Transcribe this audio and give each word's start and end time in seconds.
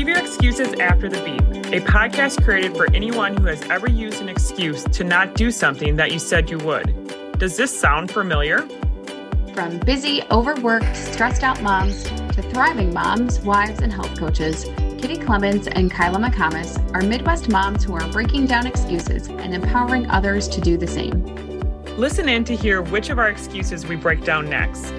Leave 0.00 0.08
your 0.08 0.18
excuses 0.18 0.72
after 0.80 1.10
the 1.10 1.22
beep, 1.24 1.74
a 1.74 1.84
podcast 1.84 2.42
created 2.42 2.74
for 2.74 2.90
anyone 2.94 3.36
who 3.36 3.44
has 3.44 3.60
ever 3.68 3.86
used 3.86 4.22
an 4.22 4.30
excuse 4.30 4.82
to 4.84 5.04
not 5.04 5.34
do 5.34 5.50
something 5.50 5.94
that 5.96 6.10
you 6.10 6.18
said 6.18 6.48
you 6.48 6.56
would. 6.60 7.38
Does 7.38 7.58
this 7.58 7.78
sound 7.78 8.10
familiar? 8.10 8.66
From 9.52 9.78
busy, 9.80 10.22
overworked, 10.30 10.96
stressed 10.96 11.42
out 11.42 11.60
moms 11.60 12.04
to 12.04 12.40
thriving 12.40 12.94
moms, 12.94 13.40
wives, 13.40 13.82
and 13.82 13.92
health 13.92 14.18
coaches, 14.18 14.64
Kitty 14.96 15.18
Clemens 15.18 15.66
and 15.66 15.90
Kyla 15.90 16.18
McComas 16.18 16.78
are 16.94 17.02
Midwest 17.02 17.50
moms 17.50 17.84
who 17.84 17.92
are 17.92 18.08
breaking 18.10 18.46
down 18.46 18.66
excuses 18.66 19.28
and 19.28 19.54
empowering 19.54 20.08
others 20.08 20.48
to 20.48 20.62
do 20.62 20.78
the 20.78 20.86
same. 20.86 21.22
Listen 21.98 22.26
in 22.26 22.44
to 22.44 22.56
hear 22.56 22.80
which 22.80 23.10
of 23.10 23.18
our 23.18 23.28
excuses 23.28 23.84
we 23.84 23.96
break 23.96 24.24
down 24.24 24.48
next. 24.48 24.94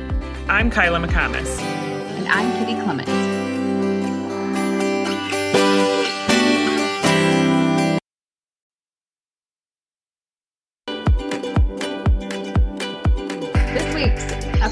I'm 0.48 0.70
Kyla 0.70 1.00
McComas. 1.00 1.60
And 1.60 2.28
I'm 2.28 2.52
Kitty 2.64 2.80
Clemens. 2.84 3.31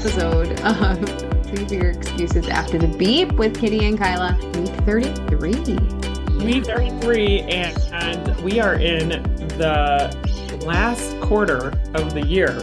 Episode 0.00 0.58
of 0.60 1.52
Leave 1.52 1.70
Your 1.72 1.90
Excuses 1.90 2.48
After 2.48 2.78
the 2.78 2.88
Beep 2.88 3.32
with 3.32 3.60
Kitty 3.60 3.84
and 3.84 3.98
Kyla, 3.98 4.34
week 4.58 4.74
33. 4.86 5.50
Week 6.42 6.64
33, 6.64 7.40
and, 7.40 7.78
and 7.92 8.40
we 8.40 8.60
are 8.60 8.76
in 8.76 9.10
the 9.58 10.58
last 10.64 11.20
quarter 11.20 11.78
of 11.92 12.14
the 12.14 12.26
year. 12.26 12.58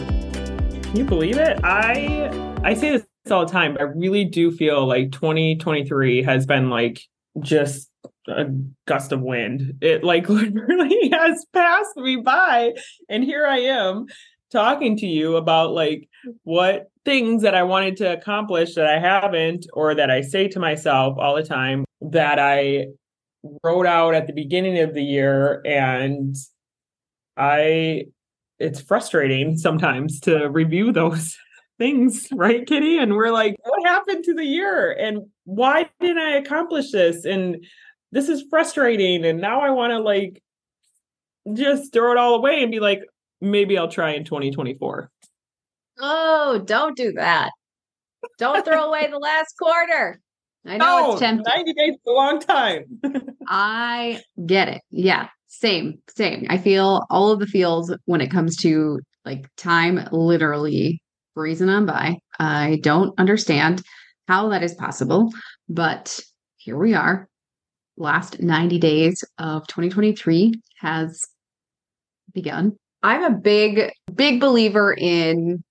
Can 0.81 0.97
you 0.97 1.03
believe 1.03 1.37
it? 1.37 1.59
I 1.63 2.31
I 2.63 2.73
say 2.73 2.89
this 2.89 3.05
all 3.29 3.45
the 3.45 3.51
time. 3.51 3.77
I 3.79 3.83
really 3.83 4.25
do 4.25 4.51
feel 4.51 4.87
like 4.87 5.11
2023 5.11 6.23
has 6.23 6.47
been 6.47 6.71
like 6.71 7.03
just 7.39 7.91
a 8.27 8.45
gust 8.87 9.11
of 9.11 9.21
wind. 9.21 9.77
It 9.81 10.03
like 10.03 10.27
literally 10.29 11.11
has 11.13 11.45
passed 11.53 11.97
me 11.97 12.15
by. 12.15 12.73
And 13.09 13.23
here 13.23 13.45
I 13.45 13.59
am 13.59 14.07
talking 14.51 14.97
to 14.97 15.05
you 15.05 15.35
about 15.35 15.71
like 15.71 16.09
what 16.43 16.91
things 17.05 17.41
that 17.43 17.55
I 17.55 17.63
wanted 17.63 17.97
to 17.97 18.13
accomplish 18.13 18.75
that 18.75 18.85
I 18.87 18.99
haven't, 18.99 19.65
or 19.73 19.95
that 19.95 20.11
I 20.11 20.21
say 20.21 20.47
to 20.49 20.59
myself 20.59 21.17
all 21.17 21.35
the 21.35 21.43
time 21.43 21.85
that 22.01 22.39
I 22.39 22.87
wrote 23.63 23.85
out 23.85 24.13
at 24.13 24.27
the 24.27 24.33
beginning 24.33 24.79
of 24.79 24.93
the 24.93 25.03
year. 25.03 25.61
And 25.65 26.35
I, 27.37 28.05
it's 28.59 28.81
frustrating 28.81 29.57
sometimes 29.57 30.19
to 30.21 30.47
review 30.47 30.91
those 30.91 31.37
things, 31.77 32.27
right, 32.33 32.65
Kitty? 32.65 32.97
And 32.97 33.13
we're 33.13 33.31
like, 33.31 33.55
what 33.63 33.87
happened 33.87 34.23
to 34.25 34.33
the 34.33 34.45
year? 34.45 34.91
And 34.91 35.27
why 35.45 35.89
didn't 35.99 36.19
I 36.19 36.37
accomplish 36.37 36.91
this? 36.91 37.23
And 37.25 37.65
this 38.11 38.29
is 38.29 38.43
frustrating. 38.49 39.25
And 39.25 39.39
now 39.39 39.61
I 39.61 39.69
want 39.69 39.91
to 39.91 39.99
like 39.99 40.41
just 41.53 41.93
throw 41.93 42.11
it 42.11 42.17
all 42.17 42.35
away 42.35 42.61
and 42.61 42.71
be 42.71 42.79
like, 42.79 43.01
maybe 43.41 43.77
I'll 43.77 43.87
try 43.87 44.11
in 44.11 44.23
2024. 44.23 45.09
Oh, 45.99 46.61
don't 46.65 46.95
do 46.95 47.13
that. 47.13 47.51
Don't 48.37 48.63
throw 48.63 48.85
away 48.85 49.07
the 49.09 49.19
last 49.19 49.55
quarter. 49.57 50.19
I 50.65 50.77
know 50.77 50.85
no, 50.85 51.11
it's 51.11 51.21
tempting. 51.21 51.45
90 51.47 51.73
days 51.73 51.93
is 51.93 51.99
a 52.07 52.11
long 52.11 52.39
time. 52.39 52.99
I 53.47 54.21
get 54.45 54.67
it. 54.67 54.81
Yeah, 54.91 55.29
same, 55.47 55.99
same. 56.15 56.45
I 56.49 56.57
feel 56.57 57.05
all 57.09 57.31
of 57.31 57.39
the 57.39 57.47
feels 57.47 57.95
when 58.05 58.21
it 58.21 58.31
comes 58.31 58.57
to 58.57 58.99
like 59.25 59.47
time 59.55 60.07
literally 60.11 61.01
breezing 61.35 61.69
on 61.69 61.85
by. 61.85 62.17
I 62.39 62.79
don't 62.81 63.17
understand 63.17 63.81
how 64.27 64.49
that 64.49 64.63
is 64.63 64.75
possible, 64.75 65.31
but 65.69 66.19
here 66.57 66.77
we 66.77 66.93
are. 66.93 67.29
Last 67.95 68.41
90 68.41 68.77
days 68.79 69.23
of 69.37 69.65
2023 69.67 70.53
has 70.79 71.23
begun. 72.33 72.77
I'm 73.03 73.23
a 73.23 73.37
big, 73.37 73.91
big 74.13 74.39
believer 74.39 74.93
in 74.97 75.63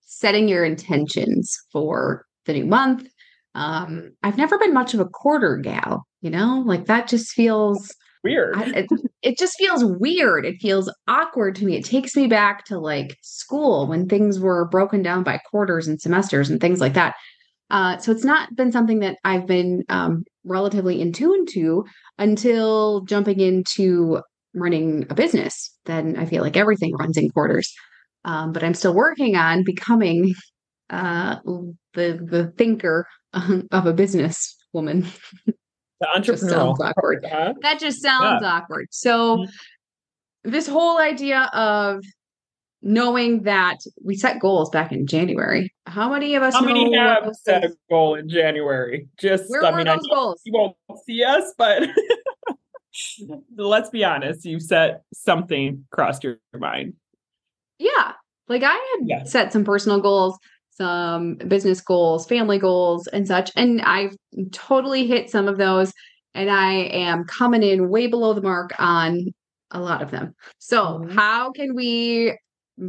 setting 0.00 0.48
your 0.48 0.64
intentions 0.64 1.56
for 1.72 2.26
the 2.46 2.52
new 2.54 2.66
month. 2.66 3.08
Um, 3.54 4.12
I've 4.22 4.36
never 4.36 4.58
been 4.58 4.74
much 4.74 4.94
of 4.94 5.00
a 5.00 5.08
quarter 5.08 5.56
gal, 5.56 6.06
you 6.20 6.30
know, 6.30 6.62
like 6.66 6.86
that 6.86 7.08
just 7.08 7.32
feels 7.32 7.94
weird. 8.22 8.56
I, 8.56 8.64
it, 8.80 8.86
it 9.22 9.38
just 9.38 9.56
feels 9.58 9.84
weird. 9.84 10.44
It 10.46 10.60
feels 10.60 10.92
awkward 11.08 11.54
to 11.56 11.64
me. 11.64 11.76
It 11.76 11.84
takes 11.84 12.14
me 12.16 12.26
back 12.26 12.64
to 12.66 12.78
like 12.78 13.16
school 13.22 13.86
when 13.86 14.08
things 14.08 14.38
were 14.38 14.68
broken 14.68 15.02
down 15.02 15.22
by 15.22 15.38
quarters 15.50 15.88
and 15.88 16.00
semesters 16.00 16.50
and 16.50 16.60
things 16.60 16.80
like 16.80 16.94
that. 16.94 17.14
Uh, 17.70 17.98
so 17.98 18.10
it's 18.10 18.24
not 18.24 18.54
been 18.56 18.72
something 18.72 18.98
that 19.00 19.16
I've 19.24 19.46
been 19.46 19.84
um, 19.88 20.24
relatively 20.44 21.00
in 21.00 21.12
tune 21.12 21.46
to 21.46 21.84
until 22.18 23.02
jumping 23.02 23.40
into 23.40 24.20
running 24.54 25.06
a 25.10 25.14
business. 25.14 25.74
Then 25.86 26.16
I 26.16 26.24
feel 26.26 26.42
like 26.42 26.56
everything 26.56 26.94
runs 26.96 27.16
in 27.16 27.30
quarters. 27.30 27.72
Um, 28.24 28.52
but 28.52 28.62
I'm 28.62 28.74
still 28.74 28.94
working 28.94 29.36
on 29.36 29.64
becoming 29.64 30.34
uh, 30.90 31.36
the 31.94 32.18
the 32.22 32.52
thinker 32.56 33.06
of 33.32 33.86
a 33.86 33.92
business 33.92 34.56
woman. 34.72 35.06
The 36.00 36.08
entrepreneur 36.16 36.70
awkward. 36.82 37.26
Huh? 37.30 37.52
That 37.60 37.78
just 37.78 38.00
sounds 38.00 38.40
Yeah. 38.42 38.54
awkward. 38.56 38.86
So 38.90 39.36
Mm-hmm. 39.36 40.50
this 40.50 40.66
whole 40.66 40.96
idea 40.98 41.50
of 41.52 42.02
knowing 42.80 43.42
that 43.42 43.76
we 44.02 44.16
set 44.16 44.40
goals 44.40 44.70
back 44.70 44.92
in 44.92 45.06
January. 45.06 45.70
How 45.84 46.10
many 46.10 46.36
of 46.36 46.42
us 46.42 46.54
How 46.54 46.62
many 46.62 46.96
have 46.96 47.28
set 47.36 47.64
a 47.64 47.74
goal 47.90 48.14
in 48.14 48.30
January? 48.30 49.08
Just, 49.18 49.50
Where 49.50 49.62
I 49.66 49.70
were 49.72 49.76
mean, 49.76 49.88
I 49.88 49.96
know 49.96 50.00
goals? 50.14 50.40
you 50.44 50.54
won't 50.54 50.74
see 51.04 51.22
us, 51.22 51.52
but 51.58 51.82
let's 53.56 53.90
be 53.90 54.04
honest, 54.04 54.44
you 54.44 54.60
set 54.60 55.02
something 55.12 55.84
crossed 55.90 56.24
your 56.24 56.38
mind. 56.58 56.94
Yeah. 57.78 58.12
Like 58.48 58.62
I 58.62 58.72
had 58.74 59.06
Yeah. 59.08 59.24
set 59.24 59.52
some 59.52 59.64
personal 59.64 60.00
goals, 60.00 60.36
some 60.70 61.36
business 61.36 61.80
goals, 61.80 62.26
family 62.26 62.58
goals, 62.58 63.06
and 63.08 63.26
such. 63.26 63.50
And 63.56 63.80
I've 63.82 64.16
totally 64.52 65.06
hit 65.06 65.30
some 65.30 65.48
of 65.48 65.58
those. 65.58 65.92
And 66.34 66.50
I 66.50 66.72
am 66.74 67.24
coming 67.24 67.62
in 67.62 67.88
way 67.90 68.06
below 68.06 68.32
the 68.34 68.42
mark 68.42 68.70
on 68.78 69.26
a 69.72 69.80
lot 69.80 70.02
of 70.02 70.10
them. 70.10 70.34
So, 70.58 71.00
Mhm. 71.00 71.12
how 71.12 71.52
can 71.52 71.74
we 71.74 72.36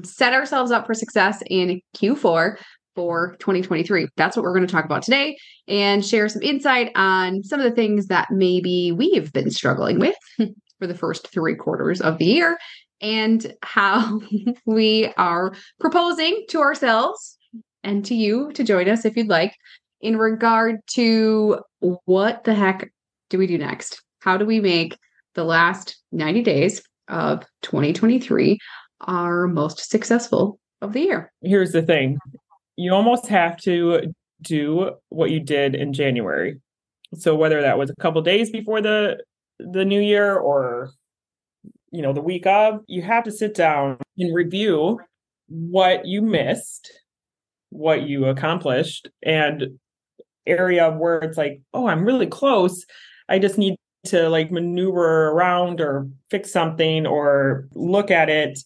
set 0.04 0.34
ourselves 0.34 0.72
up 0.72 0.86
for 0.88 0.94
success 0.94 1.44
in 1.48 1.82
Q4 1.96 2.58
for 2.96 3.36
2023? 3.40 4.08
That's 4.18 4.36
what 4.36 4.44
we're 4.44 4.54
going 4.54 4.68
to 4.68 4.72
talk 4.72 4.86
about 4.86 5.04
today 5.04 5.38
and 5.68 6.06
share 6.06 6.30
some 6.30 6.42
insight 6.42 6.92
on 6.96 7.44
some 7.44 7.60
of 7.60 7.70
the 7.70 7.76
things 7.76 8.08
that 8.08 8.30
maybe 8.32 8.92
we've 8.92 9.32
been 9.34 9.52
struggling 9.52 10.00
with 10.00 10.16
for 10.80 10.88
the 10.88 10.96
first 10.96 11.28
three 11.28 11.56
quarters 11.56 12.02
of 12.02 12.18
the 12.18 12.26
year 12.26 12.58
and 13.02 13.54
how 13.64 14.22
we 14.66 15.12
are 15.18 15.54
proposing 15.80 16.46
to 16.50 16.60
ourselves 16.60 17.38
and 17.84 18.06
to 18.06 18.16
you 18.16 18.52
to 18.54 18.64
join 18.64 18.88
us 18.88 19.06
if 19.06 19.16
you'd 19.18 19.28
like 19.28 19.56
in 20.02 20.18
regard 20.18 20.78
to 20.88 21.60
what 21.80 22.44
the 22.44 22.54
heck 22.54 22.92
do 23.30 23.38
we 23.38 23.48
do 23.48 23.58
next? 23.58 24.02
How 24.20 24.38
do 24.38 24.46
we 24.46 24.60
make 24.60 24.98
the 25.36 25.44
last 25.44 25.98
90 26.12 26.44
days 26.44 26.82
of 27.08 27.44
2023 27.64 28.58
our 29.02 29.48
most 29.48 29.90
successful 29.90 30.60
of 30.82 30.94
the 30.94 31.02
year? 31.02 31.32
Here's 31.42 31.72
the 31.72 31.82
thing 31.82 32.18
you 32.76 32.94
almost 32.94 33.28
have 33.28 33.58
to 33.58 34.14
do 34.42 34.92
what 35.10 35.32
you 35.32 35.40
did 35.40 35.76
in 35.76 35.94
January. 35.94 36.60
So 37.16 37.36
whether 37.36 37.62
that 37.62 37.78
was 37.78 37.90
a 37.90 37.96
couple 38.02 38.22
days 38.22 38.50
before 38.50 38.82
the 38.82 39.24
the 39.60 39.86
new 39.86 40.02
year 40.02 40.36
or 40.38 40.92
you 41.92 42.02
know 42.02 42.14
the 42.14 42.22
week 42.22 42.48
of, 42.48 42.80
you 42.88 43.02
have 43.02 43.24
to 43.26 43.32
sit 43.32 43.54
down 43.54 43.98
and 44.18 44.34
review 44.34 45.00
what 45.48 46.06
you 46.06 46.22
missed, 46.22 46.92
what 47.70 48.04
you 48.04 48.26
accomplished, 48.26 49.10
and 49.22 49.78
area 50.48 50.90
where 50.90 51.20
it's 51.20 51.38
like, 51.38 51.62
oh, 51.74 51.88
I'm 51.88 52.06
really 52.06 52.28
close. 52.28 52.86
I 53.30 53.40
just 53.40 53.58
need 53.58 53.76
to 54.06 54.30
like 54.30 54.52
maneuver 54.52 55.28
around 55.30 55.80
or 55.80 56.08
fix 56.30 56.52
something 56.52 57.06
or 57.06 57.68
look 57.76 58.10
at 58.10 58.30
it 58.30 58.60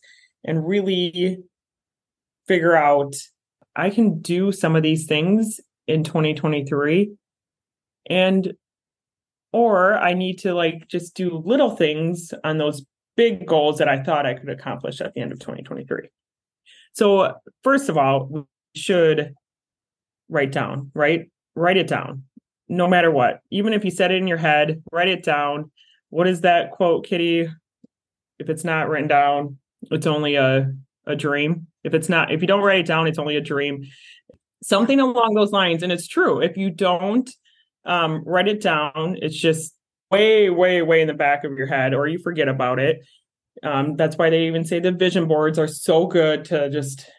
and 0.46 0.66
really 0.66 1.40
figure 2.48 2.76
out 2.76 3.16
I 3.76 3.90
can 3.90 4.22
do 4.22 4.52
some 4.52 4.76
of 4.76 4.84
these 4.84 5.06
things 5.06 5.60
in 5.88 6.04
2023 6.04 7.12
and 8.10 8.54
or 9.52 9.94
I 9.98 10.14
need 10.14 10.40
to 10.40 10.54
like 10.54 10.88
just 10.88 11.16
do 11.16 11.42
little 11.46 11.76
things 11.76 12.34
on 12.44 12.58
those 12.58 12.86
big 13.16 13.48
goals 13.48 13.78
that 13.78 13.88
I 13.88 14.04
thought 14.04 14.26
I 14.26 14.34
could 14.34 14.50
accomplish 14.50 15.00
at 15.00 15.14
the 15.14 15.22
end 15.22 15.32
of 15.32 15.40
2023. 15.40 16.10
So 16.94 17.36
first 17.64 17.90
of 17.90 17.98
all, 17.98 18.28
we 18.30 18.44
should 18.76 19.34
write 20.30 20.52
down, 20.52 20.92
right? 20.94 21.30
Write 21.56 21.78
it 21.78 21.88
down. 21.88 22.24
No 22.68 22.88
matter 22.88 23.12
what. 23.12 23.40
Even 23.52 23.74
if 23.74 23.86
you 23.86 23.92
set 23.92 24.12
it 24.12 24.18
in 24.18 24.28
your 24.28 24.38
head, 24.38 24.82
write 24.92 25.08
it 25.08 25.24
down. 25.24 25.72
What 26.10 26.28
is 26.28 26.42
that 26.42 26.72
quote, 26.72 27.06
Kitty? 27.06 27.48
If 28.40 28.50
it's 28.50 28.64
not 28.64 28.90
written 28.90 29.08
down, 29.08 29.58
it's 29.92 30.08
only 30.08 30.36
a 30.36 30.74
a 31.08 31.16
dream. 31.16 31.68
If 31.84 31.94
it's 31.94 32.10
not, 32.10 32.32
if 32.32 32.42
you 32.42 32.48
don't 32.48 32.64
write 32.64 32.80
it 32.80 32.86
down, 32.86 33.08
it's 33.08 33.20
only 33.20 33.36
a 33.36 33.42
dream. 33.42 33.84
Something 34.64 35.00
along 35.00 35.36
those 35.36 35.52
lines. 35.52 35.84
And 35.84 35.92
it's 35.92 36.08
true. 36.08 36.42
If 36.42 36.58
you 36.58 36.70
don't 36.70 37.30
um, 37.86 38.24
write 38.26 38.48
it 38.48 38.62
down, 38.62 39.18
it's 39.22 39.38
just 39.38 39.76
way, 40.12 40.50
way, 40.50 40.82
way 40.82 41.02
in 41.02 41.08
the 41.08 41.14
back 41.14 41.44
of 41.44 41.58
your 41.58 41.68
head, 41.68 41.94
or 41.94 42.08
you 42.08 42.20
forget 42.20 42.48
about 42.48 42.80
it. 42.80 43.06
Um, 43.64 43.96
that's 43.96 44.18
why 44.18 44.30
they 44.30 44.48
even 44.48 44.66
say 44.66 44.80
the 44.80 44.92
vision 44.92 45.28
boards 45.28 45.60
are 45.60 45.68
so 45.68 46.08
good 46.08 46.46
to 46.46 46.70
just 46.70 47.10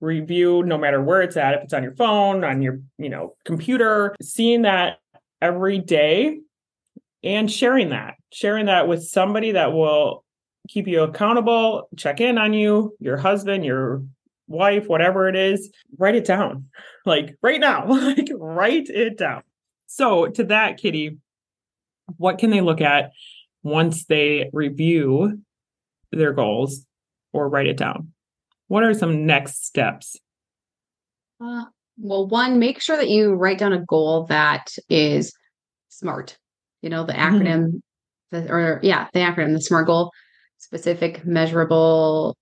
review 0.00 0.62
no 0.62 0.76
matter 0.76 1.02
where 1.02 1.22
it's 1.22 1.36
at 1.36 1.54
if 1.54 1.64
it's 1.64 1.72
on 1.72 1.82
your 1.82 1.94
phone 1.94 2.44
on 2.44 2.60
your 2.60 2.80
you 2.98 3.08
know 3.08 3.34
computer 3.46 4.14
seeing 4.20 4.62
that 4.62 4.98
every 5.40 5.78
day 5.78 6.38
and 7.24 7.50
sharing 7.50 7.88
that 7.88 8.14
sharing 8.30 8.66
that 8.66 8.88
with 8.88 9.02
somebody 9.02 9.52
that 9.52 9.72
will 9.72 10.22
keep 10.68 10.86
you 10.86 11.02
accountable 11.02 11.88
check 11.96 12.20
in 12.20 12.38
on 12.38 12.52
you 12.52 12.94
your 13.00 13.16
husband 13.16 13.64
your 13.64 14.02
wife 14.48 14.86
whatever 14.86 15.28
it 15.28 15.36
is 15.36 15.70
write 15.98 16.14
it 16.14 16.24
down 16.24 16.66
like 17.06 17.36
right 17.42 17.60
now 17.60 17.86
like 17.88 18.28
write 18.34 18.88
it 18.88 19.18
down 19.18 19.42
so 19.86 20.26
to 20.26 20.44
that 20.44 20.76
kitty 20.76 21.18
what 22.18 22.38
can 22.38 22.50
they 22.50 22.60
look 22.60 22.80
at 22.80 23.10
once 23.62 24.04
they 24.04 24.48
review 24.52 25.40
their 26.12 26.32
goals 26.32 26.86
or 27.32 27.48
write 27.48 27.66
it 27.66 27.76
down 27.76 28.12
what 28.68 28.82
are 28.82 28.94
some 28.94 29.26
next 29.26 29.64
steps? 29.64 30.16
Uh, 31.42 31.64
well, 31.98 32.26
one, 32.26 32.58
make 32.58 32.80
sure 32.80 32.96
that 32.96 33.08
you 33.08 33.34
write 33.34 33.58
down 33.58 33.72
a 33.72 33.84
goal 33.84 34.24
that 34.24 34.74
is 34.88 35.32
SMART. 35.88 36.36
You 36.82 36.90
know, 36.90 37.04
the 37.04 37.12
mm-hmm. 37.12 37.36
acronym, 37.36 37.80
mm-hmm. 38.32 38.46
the, 38.46 38.52
or 38.52 38.80
yeah, 38.82 39.08
the 39.12 39.20
acronym, 39.20 39.54
the 39.54 39.60
SMART 39.60 39.86
goal 39.86 40.10
specific, 40.66 41.24
measurable, 41.24 42.36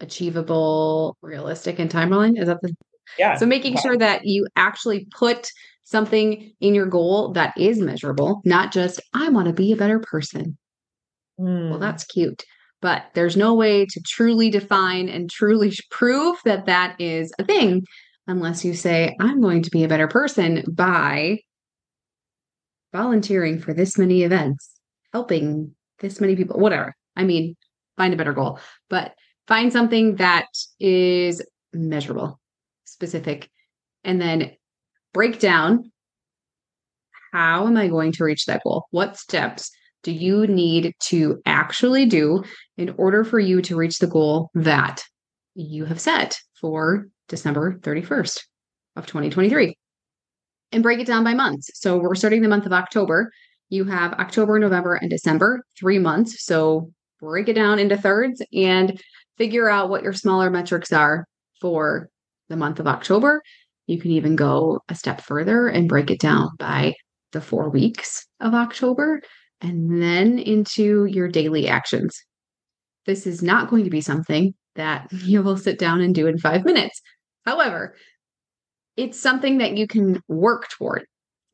achievable, 0.00 1.16
realistic, 1.22 1.78
and 1.78 1.90
timeline. 1.90 2.40
Is 2.40 2.46
that 2.46 2.60
the 2.62 2.74
yeah. 3.18 3.36
So 3.36 3.46
making 3.46 3.78
sure 3.78 3.96
that 3.96 4.26
you 4.26 4.46
actually 4.56 5.06
put 5.18 5.48
something 5.84 6.52
in 6.60 6.74
your 6.74 6.86
goal 6.86 7.32
that 7.32 7.56
is 7.56 7.80
measurable, 7.80 8.42
not 8.44 8.72
just 8.72 9.00
I 9.14 9.30
want 9.30 9.46
to 9.48 9.54
be 9.54 9.72
a 9.72 9.76
better 9.76 9.98
person. 9.98 10.58
Mm. 11.40 11.70
Well, 11.70 11.78
that's 11.78 12.04
cute 12.04 12.44
but 12.80 13.06
there's 13.14 13.36
no 13.36 13.54
way 13.54 13.84
to 13.86 14.00
truly 14.06 14.50
define 14.50 15.08
and 15.08 15.30
truly 15.30 15.72
prove 15.90 16.36
that 16.44 16.66
that 16.66 16.94
is 17.00 17.32
a 17.38 17.44
thing 17.44 17.84
unless 18.26 18.64
you 18.64 18.74
say, 18.74 19.16
I'm 19.20 19.40
going 19.40 19.62
to 19.62 19.70
be 19.70 19.84
a 19.84 19.88
better 19.88 20.06
person 20.06 20.62
by 20.70 21.38
volunteering 22.92 23.60
for 23.60 23.74
this 23.74 23.98
many 23.98 24.22
events, 24.22 24.70
helping 25.12 25.74
this 26.00 26.20
many 26.20 26.36
people, 26.36 26.60
whatever. 26.60 26.94
I 27.16 27.24
mean, 27.24 27.56
find 27.98 28.14
a 28.14 28.16
better 28.16 28.32
goal, 28.32 28.58
but 28.88 29.14
find 29.46 29.72
something 29.72 30.16
that 30.16 30.46
is 30.80 31.42
measurable, 31.74 32.40
specific, 32.84 33.50
and 34.04 34.20
then 34.20 34.52
break 35.12 35.38
down 35.38 35.90
how 37.32 37.66
am 37.66 37.76
I 37.76 37.88
going 37.88 38.12
to 38.12 38.24
reach 38.24 38.46
that 38.46 38.62
goal? 38.64 38.86
What 38.90 39.18
steps 39.18 39.70
do 40.02 40.12
you 40.12 40.46
need 40.46 40.94
to 41.04 41.42
actually 41.44 42.06
do 42.06 42.44
in 42.76 42.94
order 42.96 43.24
for 43.24 43.38
you 43.38 43.60
to 43.62 43.76
reach 43.76 43.98
the 43.98 44.06
goal 44.06 44.50
that 44.54 45.02
you 45.54 45.84
have 45.84 46.00
set 46.00 46.38
for 46.60 47.08
December 47.28 47.78
31st 47.80 48.40
of 48.96 49.06
2023? 49.06 49.76
And 50.72 50.82
break 50.82 51.00
it 51.00 51.06
down 51.06 51.24
by 51.24 51.34
months. 51.34 51.70
So 51.74 51.98
we're 51.98 52.14
starting 52.14 52.42
the 52.42 52.48
month 52.48 52.66
of 52.66 52.72
October. 52.72 53.30
You 53.70 53.84
have 53.84 54.14
October, 54.14 54.58
November, 54.58 54.94
and 54.94 55.10
December, 55.10 55.62
three 55.78 55.98
months. 55.98 56.44
So 56.44 56.92
break 57.20 57.48
it 57.48 57.54
down 57.54 57.78
into 57.78 57.96
thirds 57.96 58.42
and 58.52 59.00
figure 59.36 59.68
out 59.68 59.90
what 59.90 60.02
your 60.02 60.12
smaller 60.12 60.50
metrics 60.50 60.92
are 60.92 61.26
for 61.60 62.08
the 62.48 62.56
month 62.56 62.80
of 62.80 62.86
October. 62.86 63.42
You 63.86 63.98
can 63.98 64.10
even 64.10 64.36
go 64.36 64.80
a 64.88 64.94
step 64.94 65.20
further 65.20 65.68
and 65.68 65.88
break 65.88 66.10
it 66.10 66.20
down 66.20 66.50
by 66.58 66.94
the 67.32 67.40
four 67.40 67.70
weeks 67.70 68.26
of 68.40 68.54
October 68.54 69.20
and 69.60 70.02
then 70.02 70.38
into 70.38 71.06
your 71.06 71.28
daily 71.28 71.68
actions. 71.68 72.18
This 73.06 73.26
is 73.26 73.42
not 73.42 73.70
going 73.70 73.84
to 73.84 73.90
be 73.90 74.00
something 74.00 74.54
that 74.74 75.08
you 75.12 75.42
will 75.42 75.56
sit 75.56 75.78
down 75.78 76.00
and 76.00 76.14
do 76.14 76.26
in 76.26 76.38
five 76.38 76.64
minutes. 76.64 77.00
However, 77.44 77.94
it's 78.96 79.18
something 79.18 79.58
that 79.58 79.76
you 79.76 79.86
can 79.86 80.20
work 80.28 80.68
toward. 80.70 81.04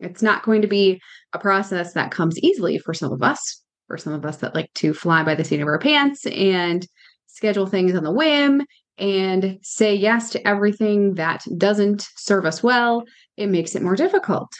It's 0.01 0.23
not 0.23 0.43
going 0.43 0.63
to 0.63 0.69
be 0.69 1.01
a 1.33 1.39
process 1.39 1.93
that 1.93 2.11
comes 2.11 2.39
easily 2.39 2.79
for 2.79 2.95
some 2.95 3.13
of 3.13 3.23
us, 3.23 3.63
for 3.87 3.97
some 3.99 4.13
of 4.13 4.25
us 4.25 4.39
that 4.39 4.55
like 4.55 4.73
to 4.75 4.95
fly 4.95 5.23
by 5.23 5.35
the 5.35 5.45
seat 5.45 5.61
of 5.61 5.69
our 5.69 5.79
pants 5.79 6.27
and 6.27 6.87
schedule 7.27 7.67
things 7.67 7.95
on 7.95 8.05
the 8.05 8.13
whim 8.13 8.63
and 8.99 9.59
say 9.63 9.95
yes 9.95 10.31
to 10.31 10.47
everything 10.47 11.15
that 11.15 11.45
doesn't 11.57 12.09
serve 12.17 12.47
us 12.47 12.63
well. 12.63 13.05
It 13.37 13.49
makes 13.49 13.75
it 13.75 13.83
more 13.83 13.97
difficult. 13.97 14.53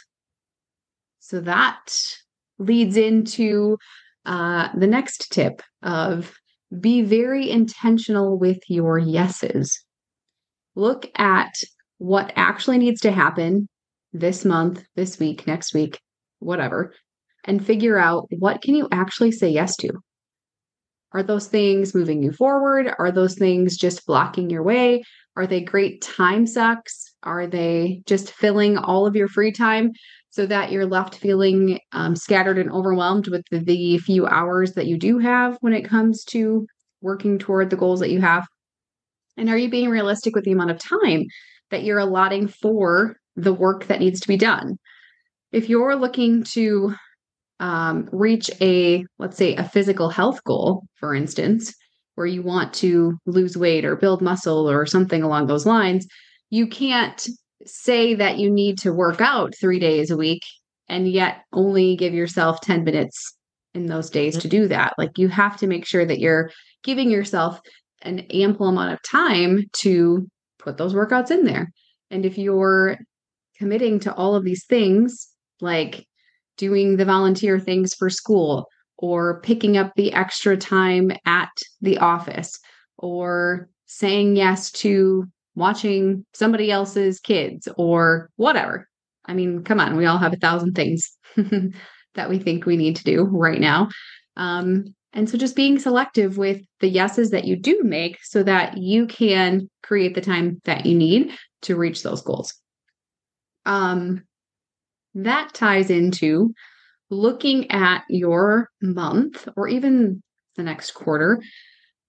So 1.19 1.39
that 1.41 1.97
leads 2.59 2.97
into 2.97 3.77
uh, 4.25 4.69
the 4.75 4.87
next 4.87 5.31
tip 5.31 5.61
of 5.81 6.33
be 6.79 7.01
very 7.01 7.49
intentional 7.49 8.37
with 8.37 8.59
your 8.67 8.97
yeses. 8.97 9.81
Look 10.75 11.09
at 11.17 11.53
what 11.97 12.33
actually 12.35 12.77
needs 12.77 13.01
to 13.01 13.11
happen 13.11 13.67
this 14.11 14.43
month, 14.43 14.83
this 14.95 15.19
week, 15.19 15.47
next 15.47 15.73
week, 15.73 15.99
whatever, 16.39 16.93
and 17.45 17.65
figure 17.65 17.97
out 17.97 18.27
what 18.37 18.61
can 18.61 18.75
you 18.75 18.87
actually 18.91 19.31
say 19.31 19.49
yes 19.49 19.75
to. 19.77 19.89
Are 21.13 21.23
those 21.23 21.47
things 21.47 21.95
moving 21.95 22.21
you 22.21 22.33
forward? 22.33 22.93
Are 22.99 23.11
those 23.11 23.35
things 23.35 23.77
just 23.77 24.05
blocking 24.05 24.49
your 24.49 24.63
way? 24.63 25.03
Are 25.37 25.47
they 25.47 25.61
great 25.61 26.01
time 26.01 26.45
sucks? 26.45 27.13
Are 27.23 27.47
they 27.47 28.01
just 28.05 28.31
filling 28.31 28.77
all 28.77 29.07
of 29.07 29.15
your 29.15 29.27
free 29.29 29.51
time? 29.51 29.91
so 30.35 30.45
that 30.45 30.69
you're 30.69 30.85
left 30.85 31.15
feeling 31.15 31.79
um, 31.93 32.13
scattered 32.13 32.57
and 32.57 32.69
overwhelmed 32.69 33.29
with 33.29 33.41
the, 33.51 33.59
the 33.59 33.97
few 33.99 34.27
hours 34.27 34.73
that 34.73 34.85
you 34.85 34.97
do 34.97 35.17
have 35.17 35.57
when 35.61 35.71
it 35.71 35.87
comes 35.87 36.25
to 36.25 36.67
working 36.99 37.39
toward 37.39 37.69
the 37.69 37.77
goals 37.77 38.01
that 38.01 38.09
you 38.09 38.19
have? 38.19 38.45
And 39.37 39.49
are 39.49 39.57
you 39.57 39.69
being 39.69 39.89
realistic 39.89 40.35
with 40.35 40.43
the 40.43 40.51
amount 40.51 40.71
of 40.71 40.77
time 40.77 41.23
that 41.71 41.85
you're 41.85 41.99
allotting 41.99 42.49
for 42.49 43.15
the 43.37 43.53
work 43.53 43.85
that 43.85 44.01
needs 44.01 44.19
to 44.19 44.27
be 44.27 44.35
done? 44.35 44.75
If 45.53 45.69
you're 45.69 45.95
looking 45.95 46.43
to 46.51 46.93
um, 47.59 48.09
reach 48.11 48.49
a, 48.61 49.05
let's 49.17 49.37
say, 49.37 49.55
a 49.55 49.67
physical 49.67 50.09
health 50.09 50.43
goal, 50.43 50.83
for 50.95 51.15
instance, 51.15 51.73
where 52.15 52.27
you 52.27 52.41
want 52.41 52.73
to 52.75 53.17
lose 53.25 53.57
weight 53.57 53.85
or 53.85 53.95
build 53.95 54.21
muscle 54.21 54.69
or 54.69 54.85
something 54.85 55.21
along 55.23 55.47
those 55.47 55.65
lines, 55.65 56.07
you 56.49 56.67
can't 56.67 57.27
say 57.65 58.15
that 58.15 58.37
you 58.37 58.49
need 58.49 58.77
to 58.79 58.93
work 58.93 59.21
out 59.21 59.53
three 59.59 59.79
days 59.79 60.11
a 60.11 60.17
week 60.17 60.41
and 60.87 61.07
yet 61.07 61.43
only 61.51 61.95
give 61.95 62.13
yourself 62.13 62.61
10 62.61 62.83
minutes 62.83 63.33
in 63.73 63.87
those 63.87 64.09
days 64.09 64.37
to 64.37 64.47
do 64.47 64.67
that. 64.67 64.93
Like 64.97 65.17
you 65.17 65.27
have 65.27 65.57
to 65.57 65.67
make 65.67 65.85
sure 65.85 66.05
that 66.05 66.19
you're 66.19 66.51
giving 66.83 67.09
yourself 67.09 67.59
an 68.01 68.19
ample 68.31 68.67
amount 68.67 68.93
of 68.93 69.01
time 69.03 69.63
to 69.79 70.27
put 70.59 70.77
those 70.77 70.93
workouts 70.93 71.31
in 71.31 71.43
there. 71.43 71.71
And 72.11 72.25
if 72.25 72.37
you're 72.37 72.97
committing 73.57 73.99
to 74.01 74.13
all 74.13 74.35
of 74.35 74.43
these 74.43 74.65
things, 74.65 75.27
like 75.59 76.05
doing 76.57 76.97
the 76.97 77.05
volunteer 77.05 77.59
things 77.59 77.93
for 77.93 78.09
school 78.09 78.67
or 78.97 79.41
picking 79.41 79.77
up 79.77 79.93
the 79.95 80.13
extra 80.13 80.55
time 80.55 81.11
at 81.25 81.51
the 81.81 81.97
office 81.97 82.59
or 82.97 83.69
saying 83.85 84.35
yes 84.35 84.71
to 84.71 85.25
watching 85.55 86.25
somebody 86.33 86.71
else's 86.71 87.19
kids 87.19 87.67
or 87.77 88.29
whatever. 88.35 88.87
I 89.25 89.33
mean, 89.33 89.63
come 89.63 89.79
on, 89.79 89.97
we 89.97 90.05
all 90.05 90.17
have 90.17 90.33
a 90.33 90.37
thousand 90.37 90.73
things 90.73 91.17
that 91.35 92.29
we 92.29 92.39
think 92.39 92.65
we 92.65 92.77
need 92.77 92.95
to 92.97 93.03
do 93.03 93.23
right 93.23 93.59
now. 93.59 93.89
Um, 94.37 94.95
and 95.13 95.29
so 95.29 95.37
just 95.37 95.55
being 95.55 95.79
selective 95.79 96.37
with 96.37 96.61
the 96.81 96.89
yeses 96.89 97.31
that 97.31 97.45
you 97.45 97.55
do 97.55 97.81
make 97.83 98.19
so 98.23 98.43
that 98.43 98.77
you 98.77 99.07
can 99.07 99.69
create 99.81 100.13
the 100.13 100.21
time 100.21 100.61
that 100.65 100.85
you 100.85 100.95
need 100.95 101.31
to 101.63 101.77
reach 101.77 102.03
those 102.03 102.21
goals. 102.21 102.53
Um, 103.65 104.23
that 105.15 105.53
ties 105.53 105.89
into 105.89 106.53
looking 107.09 107.69
at 107.71 108.03
your 108.09 108.69
month 108.81 109.47
or 109.57 109.67
even 109.67 110.21
the 110.55 110.63
next 110.63 110.91
quarter 110.91 111.41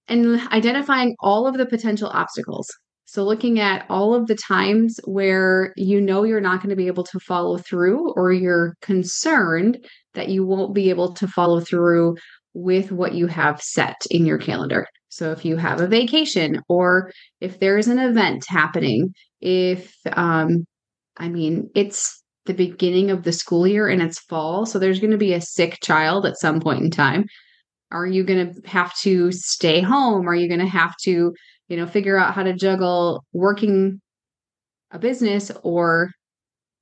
and 0.09 0.41
identifying 0.53 1.15
all 1.21 1.47
of 1.47 1.57
the 1.57 1.67
potential 1.67 2.09
obstacles 2.09 2.69
so, 3.09 3.23
looking 3.23 3.61
at 3.61 3.87
all 3.89 4.15
of 4.15 4.27
the 4.27 4.35
times 4.35 4.99
where 5.05 5.73
you 5.77 6.01
know 6.01 6.25
you're 6.25 6.41
not 6.41 6.61
going 6.61 6.71
to 6.71 6.77
be 6.77 6.89
able 6.89 7.05
to 7.05 7.21
follow 7.21 7.57
through, 7.57 8.13
or 8.17 8.33
you're 8.33 8.75
concerned 8.83 9.87
that 10.15 10.29
you 10.29 10.45
won't 10.45 10.75
be 10.75 10.91
able 10.91 11.15
to 11.15 11.29
follow 11.29 11.61
through 11.61 12.17
with 12.53 12.91
what 12.91 13.15
you 13.15 13.29
have 13.29 13.63
set 13.63 13.95
in 14.11 14.27
your 14.27 14.39
calendar. 14.39 14.87
So, 15.09 15.31
if 15.31 15.45
you 15.45 15.57
have 15.57 15.81
a 15.81 15.87
vacation, 15.87 16.61
or 16.69 17.13
if 17.41 17.61
there's 17.61 17.87
an 17.87 18.01
event 18.01 18.45
happening, 18.49 19.15
if, 19.41 19.95
um, 20.13 20.67
I 21.17 21.29
mean, 21.29 21.71
it's 21.77 22.25
the 22.47 22.55
beginning 22.55 23.11
of 23.11 23.23
the 23.23 23.33
school 23.33 23.67
year 23.67 23.89
and 23.89 24.03
it's 24.03 24.19
fall, 24.19 24.67
so 24.67 24.79
there's 24.79 25.01
going 25.01 25.11
to 25.13 25.19
be 25.19 25.35
a 25.35 25.41
sick 25.41 25.79
child 25.83 26.27
at 26.27 26.39
some 26.39 26.61
point 26.61 26.83
in 26.83 26.91
time. 26.91 27.27
Are 27.93 28.07
you 28.07 28.25
going 28.25 28.53
to 28.53 28.69
have 28.69 28.97
to 28.99 29.31
stay 29.33 29.81
home? 29.81 30.29
Are 30.29 30.35
you 30.35 30.49
going 30.49 30.61
to 30.61 30.67
have 30.67 30.95
to 31.05 31.33
you 31.69 31.77
know, 31.77 31.87
figure 31.87 32.17
out 32.17 32.35
how 32.35 32.43
to 32.43 32.53
juggle 32.53 33.25
working 33.33 34.01
a 34.91 34.99
business 34.99 35.51
or 35.63 36.11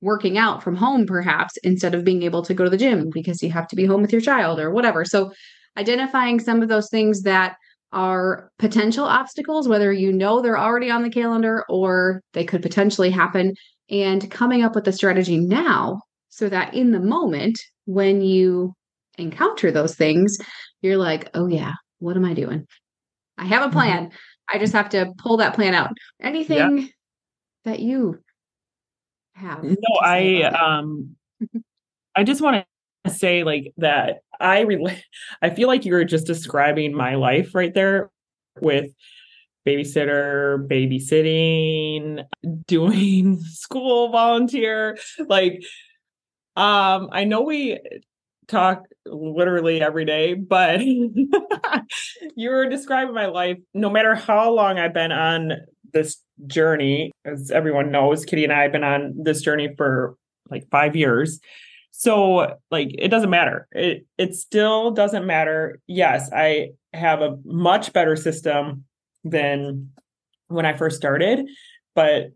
working 0.01 0.37
out 0.37 0.61
from 0.61 0.75
home 0.75 1.05
perhaps 1.07 1.57
instead 1.63 1.95
of 1.95 2.03
being 2.03 2.23
able 2.23 2.43
to 2.43 2.53
go 2.53 2.63
to 2.63 2.69
the 2.69 2.77
gym 2.77 3.09
because 3.11 3.41
you 3.41 3.51
have 3.51 3.67
to 3.67 3.75
be 3.75 3.85
home 3.85 4.01
with 4.01 4.11
your 4.11 4.21
child 4.21 4.59
or 4.59 4.71
whatever. 4.71 5.03
So 5.03 5.31
identifying 5.77 6.39
some 6.39 6.61
of 6.61 6.69
those 6.69 6.89
things 6.89 7.23
that 7.23 7.55
are 7.91 8.51
potential 8.59 9.05
obstacles, 9.05 9.67
whether 9.67 9.91
you 9.91 10.11
know 10.11 10.41
they're 10.41 10.57
already 10.57 10.91
on 10.91 11.01
the 11.01 11.09
calendar 11.09 11.65
or 11.69 12.21
they 12.33 12.43
could 12.43 12.61
potentially 12.61 13.09
happen, 13.09 13.55
and 13.89 14.29
coming 14.31 14.63
up 14.63 14.75
with 14.75 14.87
a 14.87 14.91
strategy 14.91 15.37
now 15.37 16.01
so 16.29 16.49
that 16.49 16.73
in 16.73 16.91
the 16.91 16.99
moment 16.99 17.59
when 17.85 18.21
you 18.21 18.73
encounter 19.17 19.71
those 19.71 19.95
things, 19.95 20.37
you're 20.81 20.97
like, 20.97 21.29
oh 21.33 21.47
yeah, 21.47 21.73
what 21.99 22.17
am 22.17 22.25
I 22.25 22.33
doing? 22.33 22.67
I 23.37 23.45
have 23.45 23.61
a 23.61 23.65
mm-hmm. 23.65 23.73
plan. 23.73 24.11
I 24.49 24.59
just 24.59 24.73
have 24.73 24.89
to 24.89 25.13
pull 25.17 25.37
that 25.37 25.55
plan 25.55 25.73
out. 25.73 25.91
Anything 26.21 26.77
yeah. 26.77 26.87
that 27.65 27.79
you 27.79 28.19
have? 29.33 29.63
No, 29.63 29.75
I 30.01 30.43
um 30.43 31.15
I 32.15 32.23
just 32.23 32.41
want 32.41 32.65
to 33.05 33.09
say 33.11 33.43
like 33.43 33.73
that 33.77 34.19
I 34.39 34.61
really 34.61 35.01
I 35.41 35.49
feel 35.49 35.67
like 35.67 35.85
you're 35.85 36.03
just 36.05 36.27
describing 36.27 36.93
my 36.93 37.15
life 37.15 37.53
right 37.53 37.73
there 37.73 38.09
with 38.61 38.91
babysitter, 39.65 40.67
babysitting, 40.67 42.23
doing 42.67 43.39
school 43.43 44.09
volunteer. 44.11 44.97
Like, 45.27 45.63
um, 46.55 47.09
I 47.11 47.25
know 47.25 47.41
we 47.41 47.79
talk 48.47 48.83
literally 49.05 49.81
every 49.81 50.05
day, 50.05 50.33
but 50.33 50.81
you're 52.35 52.69
describing 52.69 53.15
my 53.15 53.25
life. 53.25 53.57
No 53.73 53.89
matter 53.89 54.15
how 54.15 54.51
long 54.51 54.79
I've 54.79 54.93
been 54.93 55.11
on 55.11 55.53
this 55.93 56.21
journey, 56.47 57.11
as 57.25 57.51
everyone 57.51 57.91
knows, 57.91 58.25
Kitty 58.25 58.43
and 58.43 58.53
I 58.53 58.63
have 58.63 58.71
been 58.71 58.83
on 58.83 59.13
this 59.17 59.41
journey 59.41 59.73
for 59.75 60.15
like 60.49 60.69
five 60.69 60.95
years. 60.95 61.39
So 61.91 62.55
like 62.71 62.89
it 62.97 63.07
doesn't 63.07 63.29
matter. 63.29 63.67
It 63.71 64.05
it 64.17 64.35
still 64.35 64.91
doesn't 64.91 65.25
matter. 65.25 65.79
Yes, 65.87 66.29
I 66.31 66.71
have 66.93 67.21
a 67.21 67.37
much 67.45 67.93
better 67.93 68.15
system 68.15 68.83
than 69.25 69.91
when 70.47 70.65
I 70.65 70.77
first 70.77 70.95
started, 70.95 71.49
but 71.93 72.27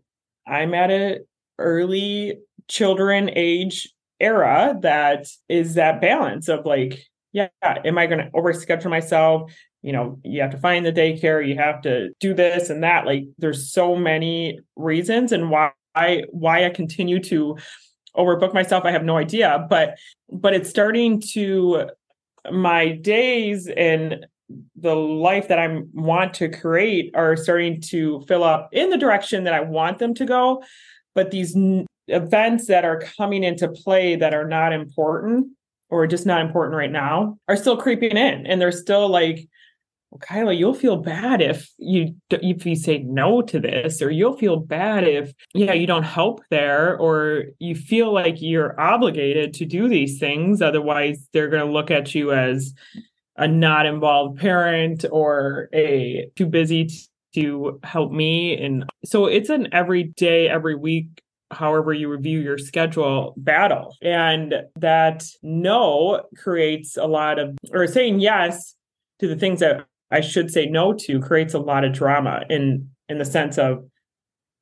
I'm 0.46 0.74
at 0.74 0.90
a 0.90 1.20
early 1.58 2.38
children 2.68 3.30
age 3.34 3.88
era 4.18 4.76
that 4.82 5.26
is 5.48 5.74
that 5.74 6.00
balance 6.00 6.48
of 6.48 6.66
like, 6.66 7.02
yeah, 7.32 7.48
am 7.62 7.96
I 7.96 8.06
going 8.06 8.18
to 8.18 8.30
overschedule 8.32 8.90
myself? 8.90 9.52
You 9.82 9.92
know, 9.92 10.18
you 10.24 10.42
have 10.42 10.50
to 10.50 10.58
find 10.58 10.84
the 10.84 10.92
daycare, 10.92 11.46
you 11.46 11.56
have 11.56 11.80
to 11.82 12.10
do 12.20 12.34
this 12.34 12.68
and 12.68 12.82
that. 12.82 13.06
Like, 13.06 13.24
there's 13.38 13.72
so 13.72 13.96
many 13.96 14.60
reasons 14.76 15.32
and 15.32 15.50
why 15.50 15.72
why 16.30 16.66
I 16.66 16.70
continue 16.70 17.20
to 17.24 17.56
overbook 18.16 18.52
myself. 18.52 18.84
I 18.84 18.90
have 18.90 19.04
no 19.04 19.16
idea, 19.16 19.66
but 19.70 19.96
but 20.30 20.54
it's 20.54 20.68
starting 20.68 21.22
to 21.32 21.90
my 22.50 22.92
days 22.92 23.68
and 23.68 24.26
the 24.76 24.94
life 24.94 25.48
that 25.48 25.58
I 25.58 25.82
want 25.92 26.34
to 26.34 26.48
create 26.48 27.10
are 27.14 27.36
starting 27.36 27.80
to 27.82 28.24
fill 28.26 28.44
up 28.44 28.68
in 28.72 28.90
the 28.90 28.98
direction 28.98 29.44
that 29.44 29.54
I 29.54 29.60
want 29.60 29.98
them 29.98 30.14
to 30.14 30.24
go. 30.24 30.62
But 31.14 31.30
these 31.30 31.56
events 32.08 32.66
that 32.66 32.84
are 32.84 33.02
coming 33.16 33.44
into 33.44 33.68
play 33.68 34.16
that 34.16 34.34
are 34.34 34.46
not 34.46 34.72
important 34.72 35.48
or 35.88 36.06
just 36.06 36.26
not 36.26 36.40
important 36.40 36.76
right 36.76 36.90
now 36.90 37.38
are 37.48 37.56
still 37.56 37.76
creeping 37.76 38.16
in 38.16 38.46
and 38.46 38.60
they're 38.60 38.72
still 38.72 39.08
like 39.08 39.48
well, 40.10 40.18
Kyla, 40.18 40.54
you'll 40.54 40.74
feel 40.74 40.96
bad 40.96 41.40
if 41.40 41.70
you 41.78 42.16
if 42.30 42.66
you 42.66 42.74
say 42.74 42.98
no 42.98 43.42
to 43.42 43.60
this, 43.60 44.02
or 44.02 44.10
you'll 44.10 44.36
feel 44.36 44.56
bad 44.56 45.06
if 45.06 45.32
yeah 45.54 45.72
you 45.72 45.86
don't 45.86 46.02
help 46.02 46.42
there, 46.50 46.98
or 46.98 47.44
you 47.60 47.76
feel 47.76 48.12
like 48.12 48.42
you're 48.42 48.78
obligated 48.80 49.54
to 49.54 49.64
do 49.64 49.88
these 49.88 50.18
things. 50.18 50.60
Otherwise, 50.60 51.28
they're 51.32 51.48
going 51.48 51.64
to 51.64 51.72
look 51.72 51.92
at 51.92 52.12
you 52.12 52.32
as 52.32 52.74
a 53.40 53.48
not 53.48 53.86
involved 53.86 54.38
parent 54.38 55.04
or 55.10 55.68
a 55.72 56.30
too 56.36 56.46
busy 56.46 56.90
to 57.34 57.80
help 57.82 58.12
me. 58.12 58.56
And 58.62 58.84
so 59.04 59.26
it's 59.26 59.48
an 59.48 59.68
every 59.72 60.04
day, 60.04 60.48
every 60.48 60.76
week 60.76 61.22
however 61.50 61.92
you 61.92 62.08
review 62.08 62.38
your 62.38 62.58
schedule 62.58 63.34
battle. 63.36 63.96
And 64.02 64.54
that 64.76 65.24
no 65.42 66.22
creates 66.36 66.96
a 66.96 67.06
lot 67.06 67.38
of, 67.38 67.56
or 67.72 67.86
saying 67.86 68.20
yes 68.20 68.76
to 69.18 69.26
the 69.26 69.36
things 69.36 69.60
that 69.60 69.86
I 70.12 70.20
should 70.20 70.50
say 70.50 70.66
no 70.66 70.92
to 70.92 71.18
creates 71.18 71.54
a 71.54 71.58
lot 71.58 71.84
of 71.84 71.92
drama 71.92 72.42
in, 72.48 72.88
in 73.08 73.18
the 73.18 73.24
sense 73.24 73.58
of 73.58 73.84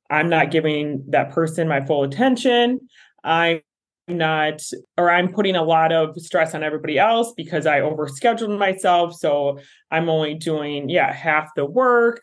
I'm 0.09 0.29
not 0.29 0.51
giving 0.51 1.03
that 1.09 1.31
person 1.31 1.67
my 1.67 1.85
full 1.85 2.03
attention. 2.03 2.79
I'm 3.23 3.61
not, 4.09 4.61
or 4.97 5.09
I'm 5.09 5.31
putting 5.31 5.55
a 5.55 5.63
lot 5.63 5.91
of 5.91 6.19
stress 6.19 6.53
on 6.55 6.63
everybody 6.63 6.97
else 6.97 7.33
because 7.35 7.65
I 7.65 7.79
overscheduled 7.81 8.57
myself. 8.57 9.13
So 9.15 9.59
I'm 9.91 10.09
only 10.09 10.35
doing, 10.35 10.89
yeah, 10.89 11.11
half 11.13 11.53
the 11.55 11.65
work. 11.65 12.21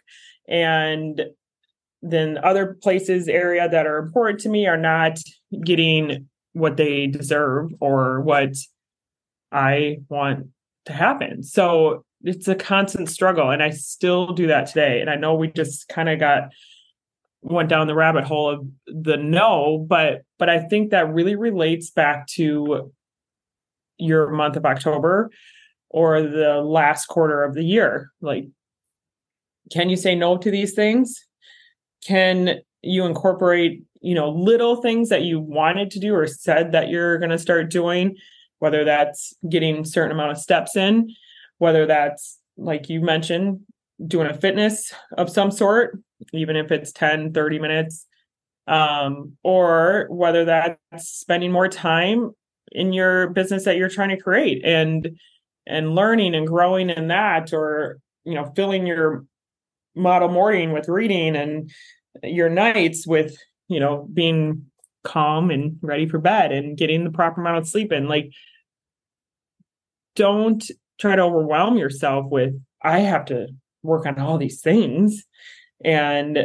And 0.48 1.20
then 2.02 2.38
other 2.42 2.76
places 2.82 3.28
area 3.28 3.68
that 3.68 3.86
are 3.86 3.98
important 3.98 4.40
to 4.40 4.48
me 4.48 4.66
are 4.66 4.76
not 4.76 5.18
getting 5.64 6.28
what 6.52 6.76
they 6.76 7.06
deserve 7.06 7.70
or 7.80 8.20
what 8.20 8.54
I 9.52 9.98
want 10.08 10.48
to 10.86 10.92
happen. 10.92 11.42
So 11.42 12.04
it's 12.22 12.48
a 12.48 12.54
constant 12.54 13.08
struggle 13.10 13.50
and 13.50 13.62
I 13.62 13.70
still 13.70 14.32
do 14.32 14.46
that 14.48 14.66
today. 14.66 15.00
And 15.00 15.10
I 15.10 15.16
know 15.16 15.34
we 15.34 15.48
just 15.48 15.88
kind 15.88 16.08
of 16.08 16.18
got 16.18 16.50
went 17.46 17.68
down 17.68 17.86
the 17.86 17.94
rabbit 17.94 18.24
hole 18.24 18.50
of 18.50 18.66
the 18.86 19.16
no, 19.16 19.84
but 19.88 20.22
but 20.38 20.48
I 20.48 20.60
think 20.60 20.90
that 20.90 21.12
really 21.12 21.34
relates 21.34 21.90
back 21.90 22.26
to 22.28 22.92
your 23.98 24.30
month 24.30 24.56
of 24.56 24.66
October 24.66 25.30
or 25.88 26.22
the 26.22 26.60
last 26.60 27.06
quarter 27.06 27.42
of 27.44 27.54
the 27.54 27.64
year. 27.64 28.10
Like 28.20 28.46
can 29.72 29.88
you 29.88 29.96
say 29.96 30.14
no 30.14 30.36
to 30.38 30.50
these 30.50 30.74
things? 30.74 31.26
can 32.06 32.60
you 32.82 33.04
incorporate 33.04 33.82
you 34.00 34.14
know 34.14 34.30
little 34.30 34.76
things 34.76 35.08
that 35.08 35.22
you 35.22 35.40
wanted 35.40 35.90
to 35.90 35.98
do 35.98 36.14
or 36.14 36.26
said 36.26 36.72
that 36.72 36.88
you're 36.88 37.18
going 37.18 37.30
to 37.30 37.38
start 37.38 37.70
doing 37.70 38.16
whether 38.58 38.84
that's 38.84 39.34
getting 39.50 39.84
certain 39.84 40.12
amount 40.12 40.30
of 40.30 40.38
steps 40.38 40.76
in 40.76 41.10
whether 41.58 41.86
that's 41.86 42.38
like 42.56 42.88
you 42.88 43.00
mentioned 43.00 43.60
doing 44.04 44.28
a 44.28 44.34
fitness 44.34 44.92
of 45.16 45.30
some 45.30 45.50
sort 45.50 45.98
even 46.32 46.56
if 46.56 46.70
it's 46.70 46.92
10 46.92 47.32
30 47.32 47.58
minutes. 47.58 48.06
Um, 48.68 49.36
or 49.44 50.06
whether 50.10 50.44
that's 50.44 51.08
spending 51.08 51.52
more 51.52 51.68
time 51.68 52.32
in 52.72 52.92
your 52.92 53.28
business 53.28 53.64
that 53.64 53.76
you're 53.76 53.88
trying 53.88 54.08
to 54.08 54.16
create 54.16 54.64
and 54.64 55.18
and 55.68 55.94
learning 55.94 56.34
and 56.34 56.48
growing 56.48 56.90
in 56.90 57.06
that 57.08 57.52
or 57.52 58.00
you 58.24 58.34
know 58.34 58.52
filling 58.56 58.84
your 58.84 59.24
model 59.94 60.28
morning 60.28 60.72
with 60.72 60.88
reading 60.88 61.36
and 61.36 61.70
your 62.24 62.48
nights 62.48 63.06
with 63.06 63.36
you 63.68 63.78
know 63.78 64.08
being 64.12 64.66
calm 65.04 65.52
and 65.52 65.78
ready 65.80 66.08
for 66.08 66.18
bed 66.18 66.50
and 66.50 66.76
getting 66.76 67.04
the 67.04 67.10
proper 67.10 67.40
amount 67.40 67.58
of 67.58 67.68
sleep 67.68 67.92
in. 67.92 68.08
Like 68.08 68.32
don't 70.16 70.68
try 70.98 71.14
to 71.14 71.22
overwhelm 71.22 71.76
yourself 71.76 72.26
with 72.30 72.54
i 72.82 73.00
have 73.00 73.26
to 73.26 73.46
work 73.86 74.06
on 74.06 74.18
all 74.18 74.38
these 74.38 74.60
things 74.60 75.24
and 75.84 76.38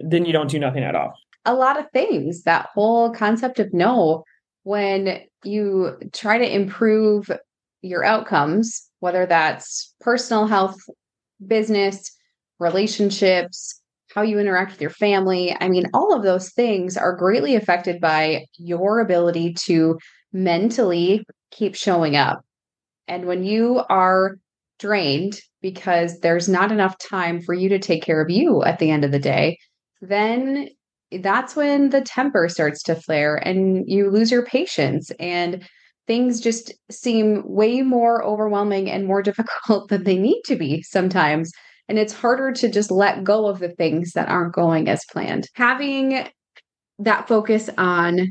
then 0.00 0.24
you 0.24 0.32
don't 0.32 0.50
do 0.50 0.58
nothing 0.58 0.82
at 0.82 0.94
all 0.94 1.14
a 1.44 1.54
lot 1.54 1.78
of 1.78 1.86
things 1.92 2.42
that 2.42 2.68
whole 2.74 3.10
concept 3.10 3.58
of 3.58 3.72
no 3.72 4.24
when 4.62 5.20
you 5.44 5.96
try 6.12 6.38
to 6.38 6.54
improve 6.54 7.30
your 7.82 8.04
outcomes 8.04 8.88
whether 9.00 9.26
that's 9.26 9.94
personal 10.00 10.46
health 10.46 10.78
business 11.46 12.14
relationships, 12.58 13.80
how 14.14 14.22
you 14.22 14.38
interact 14.38 14.72
with 14.72 14.80
your 14.80 14.90
family. 14.90 15.56
I 15.60 15.68
mean, 15.68 15.86
all 15.92 16.14
of 16.14 16.22
those 16.22 16.50
things 16.50 16.96
are 16.96 17.16
greatly 17.16 17.56
affected 17.56 18.00
by 18.00 18.46
your 18.56 19.00
ability 19.00 19.54
to 19.66 19.98
mentally 20.32 21.24
keep 21.50 21.74
showing 21.74 22.16
up. 22.16 22.44
And 23.08 23.26
when 23.26 23.44
you 23.44 23.82
are 23.88 24.38
drained 24.78 25.40
because 25.62 26.18
there's 26.20 26.48
not 26.48 26.72
enough 26.72 26.96
time 26.98 27.40
for 27.40 27.54
you 27.54 27.68
to 27.68 27.78
take 27.78 28.02
care 28.02 28.20
of 28.20 28.30
you 28.30 28.62
at 28.64 28.78
the 28.78 28.90
end 28.90 29.04
of 29.04 29.12
the 29.12 29.18
day, 29.18 29.58
then 30.00 30.68
that's 31.20 31.54
when 31.54 31.90
the 31.90 32.00
temper 32.00 32.48
starts 32.48 32.82
to 32.82 32.94
flare 32.94 33.36
and 33.36 33.84
you 33.86 34.10
lose 34.10 34.30
your 34.30 34.44
patience 34.44 35.10
and 35.20 35.66
things 36.06 36.40
just 36.40 36.72
seem 36.90 37.42
way 37.46 37.82
more 37.82 38.22
overwhelming 38.24 38.90
and 38.90 39.06
more 39.06 39.22
difficult 39.30 39.88
than 39.88 40.04
they 40.04 40.18
need 40.18 40.42
to 40.44 40.56
be 40.56 40.82
sometimes 40.82 41.50
and 41.88 41.98
it's 41.98 42.12
harder 42.12 42.52
to 42.52 42.70
just 42.70 42.90
let 42.90 43.24
go 43.24 43.46
of 43.46 43.58
the 43.58 43.68
things 43.68 44.12
that 44.12 44.28
aren't 44.28 44.54
going 44.54 44.88
as 44.88 45.04
planned. 45.10 45.48
Having 45.54 46.28
that 46.98 47.28
focus 47.28 47.68
on 47.76 48.30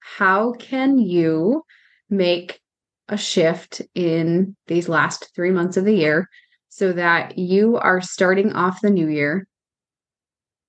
how 0.00 0.52
can 0.52 0.98
you 0.98 1.62
make 2.08 2.60
a 3.08 3.16
shift 3.16 3.82
in 3.94 4.56
these 4.66 4.88
last 4.88 5.30
three 5.34 5.50
months 5.50 5.76
of 5.76 5.84
the 5.84 5.94
year 5.94 6.28
so 6.68 6.92
that 6.92 7.38
you 7.38 7.76
are 7.76 8.00
starting 8.00 8.52
off 8.52 8.80
the 8.80 8.90
new 8.90 9.08
year 9.08 9.46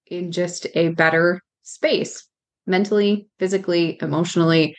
in 0.08 0.32
just 0.32 0.68
a 0.76 0.90
better 0.90 1.42
space 1.64 2.28
mentally, 2.66 3.28
physically, 3.40 3.98
emotionally, 4.02 4.76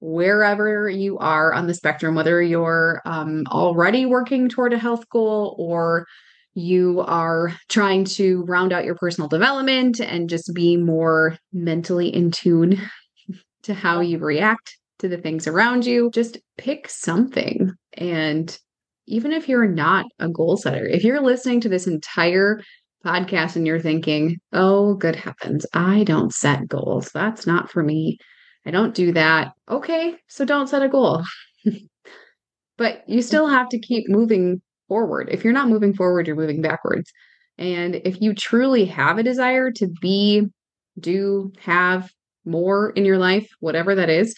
wherever 0.00 0.88
you 0.88 1.18
are 1.18 1.52
on 1.52 1.66
the 1.66 1.74
spectrum, 1.74 2.14
whether 2.14 2.42
you're 2.42 3.00
um, 3.04 3.44
already 3.50 4.06
working 4.06 4.48
toward 4.48 4.72
a 4.72 4.78
health 4.78 5.08
goal 5.08 5.54
or 5.58 6.06
you 6.54 7.00
are 7.00 7.52
trying 7.68 8.04
to 8.04 8.42
round 8.44 8.72
out 8.72 8.84
your 8.84 8.94
personal 8.94 9.28
development 9.28 10.00
and 10.00 10.28
just 10.28 10.52
be 10.54 10.76
more 10.76 11.36
mentally 11.52 12.08
in 12.08 12.30
tune 12.30 12.80
to 13.62 13.74
how 13.74 14.00
you 14.00 14.18
react 14.18 14.76
to 15.04 15.08
the 15.08 15.22
things 15.22 15.46
around 15.46 15.84
you, 15.84 16.10
just 16.12 16.38
pick 16.56 16.88
something. 16.88 17.70
And 17.92 18.58
even 19.06 19.32
if 19.32 19.50
you're 19.50 19.68
not 19.68 20.06
a 20.18 20.30
goal 20.30 20.56
setter, 20.56 20.86
if 20.86 21.04
you're 21.04 21.20
listening 21.20 21.60
to 21.60 21.68
this 21.68 21.86
entire 21.86 22.62
podcast 23.04 23.54
and 23.56 23.66
you're 23.66 23.80
thinking, 23.80 24.38
oh, 24.54 24.94
good 24.94 25.14
heavens, 25.14 25.66
I 25.74 26.04
don't 26.04 26.32
set 26.32 26.66
goals. 26.68 27.10
That's 27.12 27.46
not 27.46 27.70
for 27.70 27.82
me. 27.82 28.16
I 28.64 28.70
don't 28.70 28.94
do 28.94 29.12
that. 29.12 29.52
Okay, 29.68 30.16
so 30.26 30.46
don't 30.46 30.68
set 30.68 30.82
a 30.82 30.88
goal. 30.88 31.22
but 32.78 33.04
you 33.06 33.20
still 33.20 33.46
have 33.46 33.68
to 33.68 33.78
keep 33.78 34.08
moving 34.08 34.62
forward. 34.88 35.28
If 35.30 35.44
you're 35.44 35.52
not 35.52 35.68
moving 35.68 35.92
forward, 35.92 36.26
you're 36.26 36.34
moving 36.34 36.62
backwards. 36.62 37.12
And 37.58 37.96
if 37.96 38.22
you 38.22 38.34
truly 38.34 38.86
have 38.86 39.18
a 39.18 39.22
desire 39.22 39.70
to 39.72 39.86
be, 40.00 40.46
do, 40.98 41.52
have 41.60 42.10
more 42.46 42.90
in 42.90 43.04
your 43.04 43.18
life, 43.18 43.48
whatever 43.60 43.94
that 43.94 44.08
is, 44.08 44.34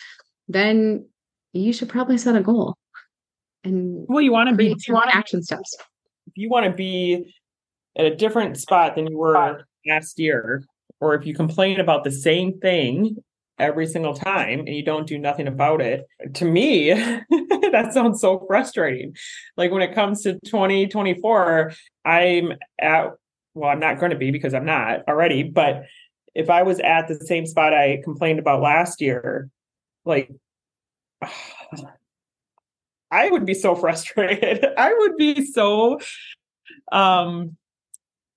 then 0.48 1.06
you 1.52 1.72
should 1.72 1.88
probably 1.88 2.18
set 2.18 2.36
a 2.36 2.42
goal. 2.42 2.74
And 3.64 4.06
well, 4.08 4.22
you 4.22 4.32
want 4.32 4.48
to 4.50 4.54
be 4.54 4.74
you 4.86 4.94
want 4.94 5.14
action 5.14 5.42
steps. 5.42 5.74
If 6.26 6.32
you 6.36 6.48
want 6.48 6.66
to 6.66 6.72
be 6.72 7.34
at 7.96 8.06
a 8.06 8.14
different 8.14 8.56
spot 8.58 8.94
than 8.94 9.06
you 9.06 9.18
were 9.18 9.64
last 9.86 10.18
year, 10.18 10.64
or 11.00 11.14
if 11.14 11.26
you 11.26 11.34
complain 11.34 11.80
about 11.80 12.04
the 12.04 12.10
same 12.10 12.58
thing 12.60 13.16
every 13.58 13.86
single 13.86 14.14
time 14.14 14.60
and 14.60 14.68
you 14.68 14.84
don't 14.84 15.06
do 15.06 15.18
nothing 15.18 15.48
about 15.48 15.80
it, 15.80 16.06
to 16.34 16.44
me, 16.44 16.90
that 17.72 17.90
sounds 17.92 18.20
so 18.20 18.44
frustrating. 18.46 19.14
Like 19.56 19.70
when 19.70 19.82
it 19.82 19.94
comes 19.94 20.22
to 20.22 20.34
2024, 20.44 21.72
I'm 22.04 22.52
at, 22.80 23.10
well, 23.54 23.70
I'm 23.70 23.80
not 23.80 23.98
going 23.98 24.10
to 24.10 24.18
be 24.18 24.30
because 24.30 24.54
I'm 24.54 24.66
not 24.66 25.00
already, 25.08 25.42
but 25.42 25.84
if 26.34 26.50
I 26.50 26.62
was 26.62 26.78
at 26.80 27.08
the 27.08 27.16
same 27.16 27.46
spot 27.46 27.72
I 27.72 28.00
complained 28.04 28.38
about 28.38 28.60
last 28.60 29.00
year, 29.00 29.48
like, 30.06 30.30
I 33.10 33.30
would 33.30 33.46
be 33.46 33.54
so 33.54 33.74
frustrated. 33.82 34.64
I 34.76 34.94
would 34.94 35.16
be 35.16 35.44
so 35.44 35.98
um 36.92 37.56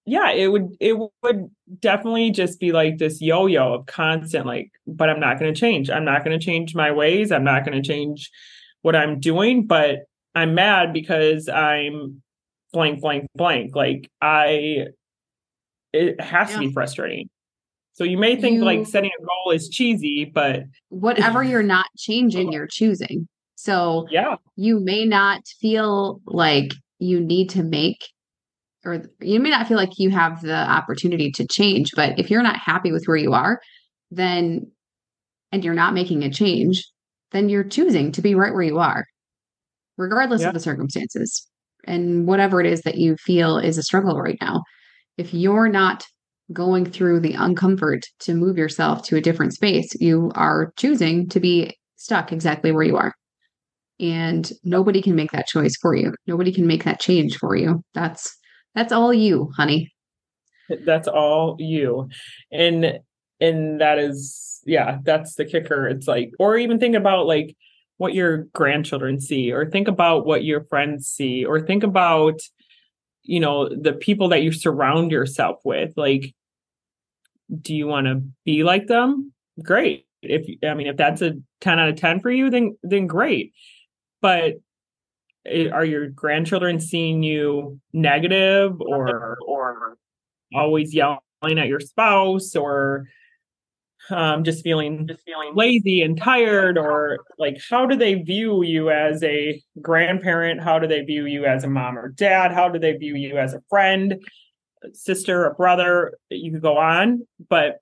yeah, 0.06 0.32
it 0.32 0.48
would 0.48 0.76
it 0.80 0.98
would 0.98 1.52
definitely 1.80 2.32
just 2.32 2.60
be 2.60 2.72
like 2.72 2.98
this 2.98 3.22
yo-yo 3.22 3.74
of 3.76 3.86
constant 3.86 4.46
like, 4.46 4.72
but 4.88 5.10
I'm 5.10 5.20
not 5.20 5.40
going 5.40 5.54
to 5.54 5.60
change. 5.60 5.90
I'm 5.90 6.06
not 6.06 6.26
going 6.26 6.38
to 6.38 6.44
change 6.44 6.74
my 6.74 6.92
ways. 6.92 7.32
I'm 7.32 7.44
not 7.44 7.64
going 7.64 7.82
to 7.82 7.88
change 7.88 8.32
what 8.82 8.96
I'm 8.96 9.20
doing, 9.20 9.68
but 9.68 10.00
I'm 10.34 10.56
mad 10.56 10.94
because 10.94 11.48
I'm 11.48 12.24
blank, 12.74 13.02
blank, 13.02 13.28
blank. 13.36 13.76
Like 13.76 14.10
I, 14.20 14.88
it 15.94 16.20
has 16.20 16.50
yeah. 16.50 16.56
to 16.56 16.60
be 16.60 16.74
frustrating. 16.74 17.30
So 18.00 18.06
you 18.06 18.18
may 18.18 18.38
think 18.38 18.56
you, 18.56 18.64
like 18.64 18.88
setting 18.88 19.12
a 19.12 19.26
goal 19.26 19.52
is 19.54 19.68
cheesy, 19.68 20.24
but 20.24 20.62
whatever 20.88 21.44
you're 21.44 21.62
not 21.62 21.88
changing, 21.98 22.50
you're 22.54 22.66
choosing. 22.66 23.28
So 23.56 24.08
yeah, 24.10 24.36
you 24.56 24.80
may 24.80 25.04
not 25.04 25.42
feel 25.60 26.22
like 26.26 26.72
you 27.00 27.20
need 27.20 27.50
to 27.50 27.64
make 27.64 27.98
or 28.86 29.04
you 29.20 29.42
may 29.42 29.50
not 29.50 29.68
feel 29.68 29.76
like 29.76 30.00
you 30.00 30.12
have 30.12 30.42
the 30.42 30.56
opportunity 30.56 31.30
to 31.32 31.46
change, 31.46 31.92
but 31.94 32.18
if 32.18 32.32
you're 32.32 32.42
not 32.42 32.56
happy 32.56 32.94
with 32.94 33.04
where 33.04 33.18
you 33.18 33.34
are, 33.34 33.60
then 34.12 34.72
and 35.52 35.66
you're 35.66 35.74
not 35.74 35.94
making 35.94 36.24
a 36.24 36.32
change, 36.32 36.88
then 37.32 37.50
you're 37.50 37.66
choosing 37.66 38.14
to 38.14 38.22
be 38.22 38.34
right 38.34 38.54
where 38.54 38.64
you 38.64 38.80
are, 38.80 39.04
regardless 39.98 40.40
yeah. 40.40 40.48
of 40.48 40.54
the 40.54 40.62
circumstances 40.62 41.46
and 41.84 42.28
whatever 42.28 42.62
it 42.62 42.66
is 42.66 42.84
that 42.84 42.98
you 42.98 43.18
feel 43.18 43.58
is 43.58 43.78
a 43.78 43.84
struggle 43.84 44.22
right 44.22 44.38
now. 44.40 44.64
If 45.18 45.34
you're 45.34 45.68
not 45.68 46.08
going 46.52 46.86
through 46.86 47.20
the 47.20 47.34
uncomfort 47.34 48.04
to 48.20 48.34
move 48.34 48.58
yourself 48.58 49.04
to 49.04 49.16
a 49.16 49.22
different 49.22 49.54
space, 49.54 49.94
you 50.00 50.32
are 50.36 50.74
choosing 50.78 51.30
to 51.30 51.40
be 51.40 51.78
stuck 51.96 52.32
exactly 52.32 52.72
where 52.72 52.84
you 52.84 52.98
are. 52.98 53.14
And 54.00 54.52
nobody 54.64 55.02
can 55.02 55.16
make 55.16 55.32
that 55.32 55.48
choice 55.48 55.76
for 55.82 55.94
you. 55.96 56.14
Nobody 56.26 56.54
can 56.54 56.66
make 56.66 56.86
that 56.86 57.02
change 57.02 57.38
for 57.38 57.56
you. 57.56 57.84
That's 57.94 58.36
that's 58.74 58.94
all 58.94 59.14
you, 59.14 59.52
honey. 59.58 59.92
That's 60.86 61.08
all 61.08 61.58
you. 61.60 62.08
And 62.52 63.00
and 63.42 63.82
that 63.82 64.00
is 64.00 64.62
yeah, 64.66 65.00
that's 65.04 65.36
the 65.36 65.46
kicker. 65.46 65.88
It's 65.88 66.08
like 66.08 66.32
or 66.40 66.58
even 66.58 66.80
think 66.80 66.96
about 66.96 67.26
like 67.26 67.56
what 67.98 68.14
your 68.14 68.46
grandchildren 68.54 69.20
see 69.20 69.52
or 69.52 69.70
think 69.70 69.90
about 69.90 70.26
what 70.26 70.46
your 70.46 70.64
friends 70.66 71.08
see 71.08 71.44
or 71.44 71.60
think 71.60 71.84
about 71.84 72.40
you 73.24 73.40
know 73.40 73.68
the 73.70 73.94
people 73.94 74.30
that 74.30 74.42
you 74.42 74.52
surround 74.52 75.12
yourself 75.12 75.58
with 75.66 75.92
like 75.98 76.34
do 77.62 77.76
you 77.76 77.88
want 77.88 78.08
to 78.08 78.22
be 78.46 78.64
like 78.64 78.88
them? 78.88 79.34
Great. 79.64 80.06
If 80.22 80.46
i 80.66 80.74
mean 80.74 80.88
if 80.88 80.98
that's 80.98 81.22
a 81.22 81.34
10 81.62 81.80
out 81.80 81.90
of 81.90 81.96
10 81.96 82.20
for 82.20 82.30
you 82.30 82.50
then 82.50 82.78
then 82.84 83.08
great. 83.08 83.54
But 84.22 84.56
are 85.72 85.86
your 85.86 86.10
grandchildren 86.10 86.80
seeing 86.80 87.24
you 87.24 87.80
negative 87.94 88.80
or 88.82 89.38
or 89.46 89.98
always 90.54 90.94
yelling 90.94 91.20
at 91.44 91.68
your 91.68 91.80
spouse 91.80 92.56
or 92.56 93.06
um, 94.10 94.44
just 94.44 94.64
feeling 94.64 95.08
just 95.08 95.24
feeling 95.24 95.54
lazy 95.56 96.02
and 96.02 96.18
tired 96.18 96.78
or 96.78 97.20
like 97.38 97.62
how 97.70 97.86
do 97.86 97.96
they 97.96 98.16
view 98.16 98.64
you 98.64 98.90
as 98.90 99.24
a 99.24 99.62
grandparent? 99.82 100.62
How 100.62 100.80
do 100.80 100.88
they 100.88 101.02
view 101.02 101.26
you 101.26 101.46
as 101.46 101.64
a 101.64 101.70
mom 101.70 101.98
or 101.98 102.10
dad? 102.10 102.52
How 102.52 102.70
do 102.70 102.80
they 102.80 102.94
view 102.94 103.16
you 103.16 103.38
as 103.38 103.54
a 103.54 103.62
friend 103.70 104.16
sister 104.94 105.46
a 105.46 105.54
brother 105.54 106.18
you 106.30 106.52
could 106.52 106.62
go 106.62 106.78
on 106.78 107.26
but 107.50 107.80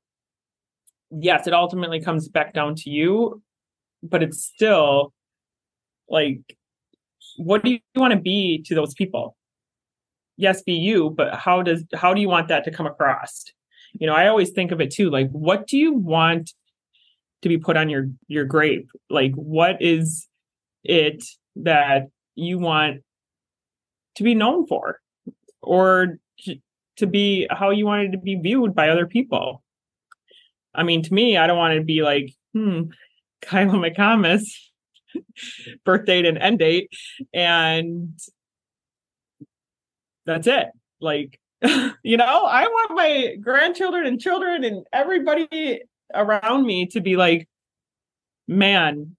yes 1.12 1.48
it 1.48 1.54
ultimately 1.54 2.02
comes 2.02 2.28
back 2.28 2.54
down 2.54 2.76
to 2.76 2.90
you 2.90 3.42
but 4.04 4.24
it's 4.24 4.44
still 4.44 5.14
like 6.10 6.40
what 7.38 7.64
do 7.64 7.72
you 7.72 7.80
want 7.96 8.14
to 8.14 8.20
be 8.20 8.64
to 8.66 8.76
those 8.76 8.94
people? 8.94 9.36
Yes 10.38 10.62
be 10.62 10.74
you 10.74 11.12
but 11.12 11.36
how 11.36 11.62
does 11.62 11.84
how 11.96 12.14
do 12.14 12.22
you 12.22 12.30
want 12.30 12.48
that 12.50 12.64
to 12.66 12.72
come 12.72 12.86
across? 12.86 13.46
You 13.94 14.06
know 14.06 14.14
i 14.14 14.28
always 14.28 14.52
think 14.52 14.72
of 14.72 14.82
it 14.82 14.92
too 14.92 15.10
like 15.10 15.30
what 15.32 15.66
do 15.66 15.78
you 15.78 15.94
want 15.94 16.54
to 17.42 17.50
be 17.50 17.58
put 17.58 17.78
on 17.78 17.90
your 17.90 18.10
your 18.28 18.46
grave? 18.46 18.90
Like 19.10 19.34
what 19.34 19.82
is 19.82 20.28
it 20.84 21.24
that 21.56 22.08
you 22.36 22.60
want 22.60 23.02
to 24.16 24.24
be 24.24 24.36
known 24.36 24.68
for? 24.68 25.00
Or 25.62 26.20
to 26.98 27.08
be 27.08 27.48
how 27.50 27.70
you 27.70 27.86
wanted 27.86 28.12
to 28.12 28.18
be 28.18 28.36
viewed 28.36 28.76
by 28.76 28.90
other 28.90 29.08
people. 29.08 29.64
I 30.74 30.84
mean 30.84 31.02
to 31.04 31.14
me 31.14 31.38
i 31.38 31.48
don't 31.48 31.58
want 31.58 31.76
to 31.76 31.84
be 31.84 32.04
like 32.04 32.32
hmm 32.54 32.84
kyla 33.42 33.74
mccomas 33.74 34.44
birth 35.86 36.06
date 36.06 36.26
and 36.26 36.38
end 36.38 36.60
date 36.60 36.90
and 37.34 38.18
that's 40.26 40.48
it. 40.48 40.68
Like 41.00 41.40
you 42.04 42.18
know 42.18 42.46
i 42.46 42.68
want 42.68 42.92
my 42.96 43.36
grandchildren 43.42 44.06
and 44.06 44.22
children 44.22 44.64
and 44.64 44.86
everybody 44.94 45.82
around 46.14 46.66
me 46.66 46.86
to 46.86 47.02
be 47.02 47.18
like 47.18 47.50
man 48.48 49.17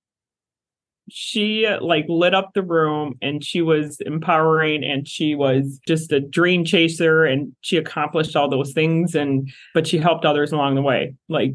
she 1.11 1.69
like 1.81 2.07
lit 2.09 2.35
up 2.35 2.53
the 2.55 2.63
room 2.63 3.15
and 3.23 3.45
she 3.45 3.63
was 3.63 4.01
empowering 4.01 4.85
and 4.85 5.07
she 5.07 5.35
was 5.35 5.81
just 5.87 6.13
a 6.13 6.21
dream 6.21 6.65
chaser 6.65 7.25
and 7.25 7.55
she 7.61 7.77
accomplished 7.77 8.37
all 8.37 8.49
those 8.49 8.73
things 8.73 9.15
and 9.15 9.51
but 9.75 9.87
she 9.87 9.99
helped 9.99 10.25
others 10.25 10.53
along 10.53 10.75
the 10.75 10.83
way 10.83 11.15
like 11.29 11.53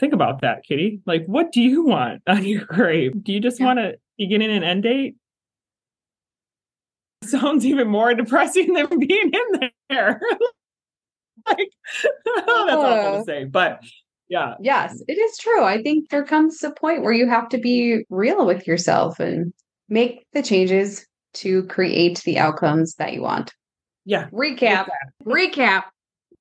think 0.00 0.14
about 0.14 0.40
that, 0.40 0.64
Kitty. 0.64 1.00
Like, 1.06 1.24
what 1.26 1.52
do 1.52 1.60
you 1.60 1.84
want 1.84 2.22
on 2.26 2.44
your 2.44 2.64
grave? 2.64 3.22
Do 3.22 3.32
you 3.32 3.38
just 3.38 3.60
yeah. 3.60 3.66
want 3.66 3.78
a 3.78 3.94
beginning 4.18 4.50
and 4.50 4.64
end 4.64 4.82
date? 4.82 5.14
Sounds 7.24 7.66
even 7.66 7.86
more 7.86 8.14
depressing 8.14 8.72
than 8.72 8.98
being 8.98 9.30
in 9.32 9.70
there. 9.90 10.20
like, 11.46 11.70
that's 12.02 12.48
awful 12.48 13.18
to 13.18 13.24
say, 13.24 13.44
but 13.44 13.84
yeah. 14.30 14.54
Yes, 14.60 15.02
it 15.08 15.18
is 15.18 15.36
true. 15.38 15.64
I 15.64 15.82
think 15.82 16.08
there 16.08 16.24
comes 16.24 16.62
a 16.62 16.70
point 16.70 17.02
where 17.02 17.12
you 17.12 17.28
have 17.28 17.48
to 17.50 17.58
be 17.58 18.04
real 18.08 18.46
with 18.46 18.66
yourself 18.66 19.18
and 19.18 19.52
make 19.88 20.24
the 20.32 20.42
changes 20.42 21.04
to 21.34 21.64
create 21.64 22.22
the 22.24 22.38
outcomes 22.38 22.94
that 22.94 23.12
you 23.12 23.22
want. 23.22 23.52
Yeah. 24.04 24.28
Recap. 24.30 24.86
Recap. 25.24 25.84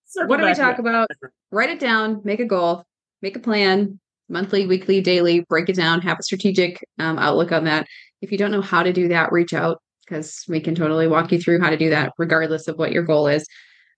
Circle 0.06 0.30
what 0.30 0.38
do 0.38 0.46
we 0.46 0.54
talk 0.54 0.78
about? 0.78 1.10
Write 1.52 1.72
it 1.72 1.80
down, 1.80 2.22
make 2.24 2.40
a 2.40 2.46
goal, 2.46 2.84
make 3.22 3.36
a 3.36 3.40
plan 3.40 4.00
monthly, 4.30 4.68
weekly, 4.68 5.02
daily, 5.02 5.42
break 5.50 5.68
it 5.68 5.76
down, 5.76 6.02
have 6.02 6.20
a 6.20 6.24
strategic 6.24 6.84
um, 7.00 7.18
outlook 7.18 7.52
on 7.52 7.64
that. 7.64 7.88
If 8.22 8.32
you 8.32 8.38
don't 8.38 8.52
know 8.52 8.62
how 8.62 8.84
to 8.84 8.94
do 8.94 9.08
that, 9.08 9.32
reach 9.32 9.54
out 9.54 9.82
because 10.06 10.44
we 10.48 10.60
can 10.60 10.76
totally 10.76 11.08
walk 11.08 11.32
you 11.32 11.42
through 11.42 11.60
how 11.60 11.72
to 11.72 11.78
do 11.78 11.90
that, 11.90 12.14
regardless 12.20 12.68
of 12.68 12.78
what 12.78 12.92
your 12.92 13.04
goal 13.04 13.28
is. 13.28 13.48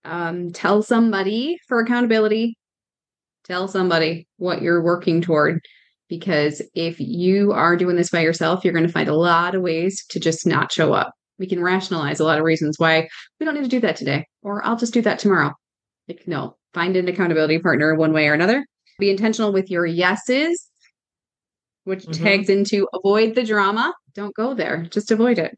Um, 0.06 0.52
tell 0.52 0.82
somebody 0.82 1.58
for 1.68 1.80
accountability. 1.80 2.58
Tell 3.46 3.68
somebody 3.68 4.28
what 4.38 4.62
you're 4.62 4.84
working 4.84 5.22
toward 5.22 5.62
because 6.12 6.62
if 6.76 7.00
you 7.00 7.54
are 7.54 7.78
doing 7.78 7.96
this 7.96 8.10
by 8.10 8.20
yourself, 8.20 8.66
you're 8.66 8.74
going 8.74 8.86
to 8.86 8.92
find 8.92 9.08
a 9.08 9.16
lot 9.16 9.56
of 9.56 9.62
ways 9.62 10.06
to 10.10 10.20
just 10.20 10.46
not 10.46 10.70
show 10.70 10.92
up. 10.92 11.14
We 11.40 11.48
can 11.48 11.64
rationalize 11.64 12.20
a 12.20 12.26
lot 12.26 12.38
of 12.38 12.44
reasons 12.44 12.78
why 12.78 13.08
we 13.40 13.46
don't 13.46 13.56
need 13.56 13.64
to 13.64 13.70
do 13.70 13.80
that 13.80 13.96
today, 13.96 14.26
or 14.44 14.64
I'll 14.66 14.76
just 14.76 14.94
do 14.94 15.02
that 15.04 15.20
tomorrow. 15.20 15.54
Like, 16.10 16.28
no, 16.28 16.58
find 16.74 16.98
an 16.98 17.08
accountability 17.08 17.60
partner 17.60 17.96
one 17.96 18.12
way 18.12 18.28
or 18.28 18.34
another. 18.34 18.66
Be 19.00 19.10
intentional 19.10 19.54
with 19.54 19.72
your 19.72 19.86
yeses, 19.86 20.70
which 21.86 22.04
mm-hmm. 22.04 22.24
tags 22.24 22.50
into 22.50 22.90
avoid 22.94 23.34
the 23.34 23.46
drama. 23.46 23.94
Don't 24.14 24.36
go 24.36 24.54
there, 24.54 24.86
just 24.92 25.12
avoid 25.12 25.40
it. 25.40 25.58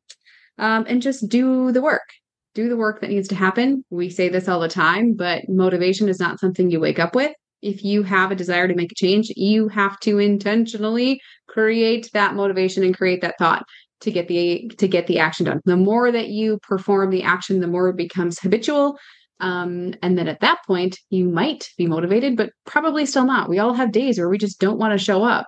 Um, 0.59 0.85
and 0.87 1.01
just 1.01 1.27
do 1.29 1.71
the 1.71 1.81
work. 1.81 2.07
Do 2.53 2.69
the 2.69 2.77
work 2.77 3.01
that 3.01 3.09
needs 3.09 3.27
to 3.29 3.35
happen. 3.35 3.83
We 3.89 4.11
say 4.11 4.29
this 4.29 4.47
all 4.47 4.59
the 4.59 4.69
time, 4.69 5.15
but 5.15 5.49
motivation 5.49 6.09
is 6.09 6.19
not 6.19 6.39
something 6.39 6.69
you 6.69 6.79
wake 6.79 6.99
up 6.99 7.15
with 7.15 7.33
if 7.63 7.83
you 7.83 8.03
have 8.03 8.31
a 8.31 8.35
desire 8.35 8.67
to 8.67 8.75
make 8.75 8.91
a 8.91 8.95
change, 8.95 9.31
you 9.35 9.69
have 9.69 9.99
to 10.01 10.19
intentionally 10.19 11.19
create 11.47 12.09
that 12.13 12.35
motivation 12.35 12.83
and 12.83 12.95
create 12.95 13.21
that 13.21 13.35
thought 13.39 13.63
to 14.01 14.11
get 14.11 14.27
the 14.27 14.69
to 14.77 14.87
get 14.87 15.07
the 15.07 15.19
action 15.19 15.45
done. 15.45 15.61
The 15.65 15.77
more 15.77 16.11
that 16.11 16.27
you 16.27 16.59
perform 16.61 17.09
the 17.09 17.23
action, 17.23 17.61
the 17.61 17.67
more 17.67 17.89
it 17.89 17.95
becomes 17.95 18.39
habitual. 18.39 18.97
Um, 19.39 19.93
and 20.01 20.17
then 20.17 20.27
at 20.27 20.41
that 20.41 20.59
point, 20.67 20.97
you 21.09 21.25
might 21.25 21.69
be 21.77 21.87
motivated, 21.87 22.37
but 22.37 22.51
probably 22.65 23.05
still 23.05 23.25
not. 23.25 23.49
We 23.49 23.59
all 23.59 23.73
have 23.73 23.91
days 23.91 24.19
where 24.19 24.29
we 24.29 24.37
just 24.37 24.59
don't 24.59 24.77
want 24.77 24.97
to 24.97 25.03
show 25.03 25.23
up. 25.23 25.47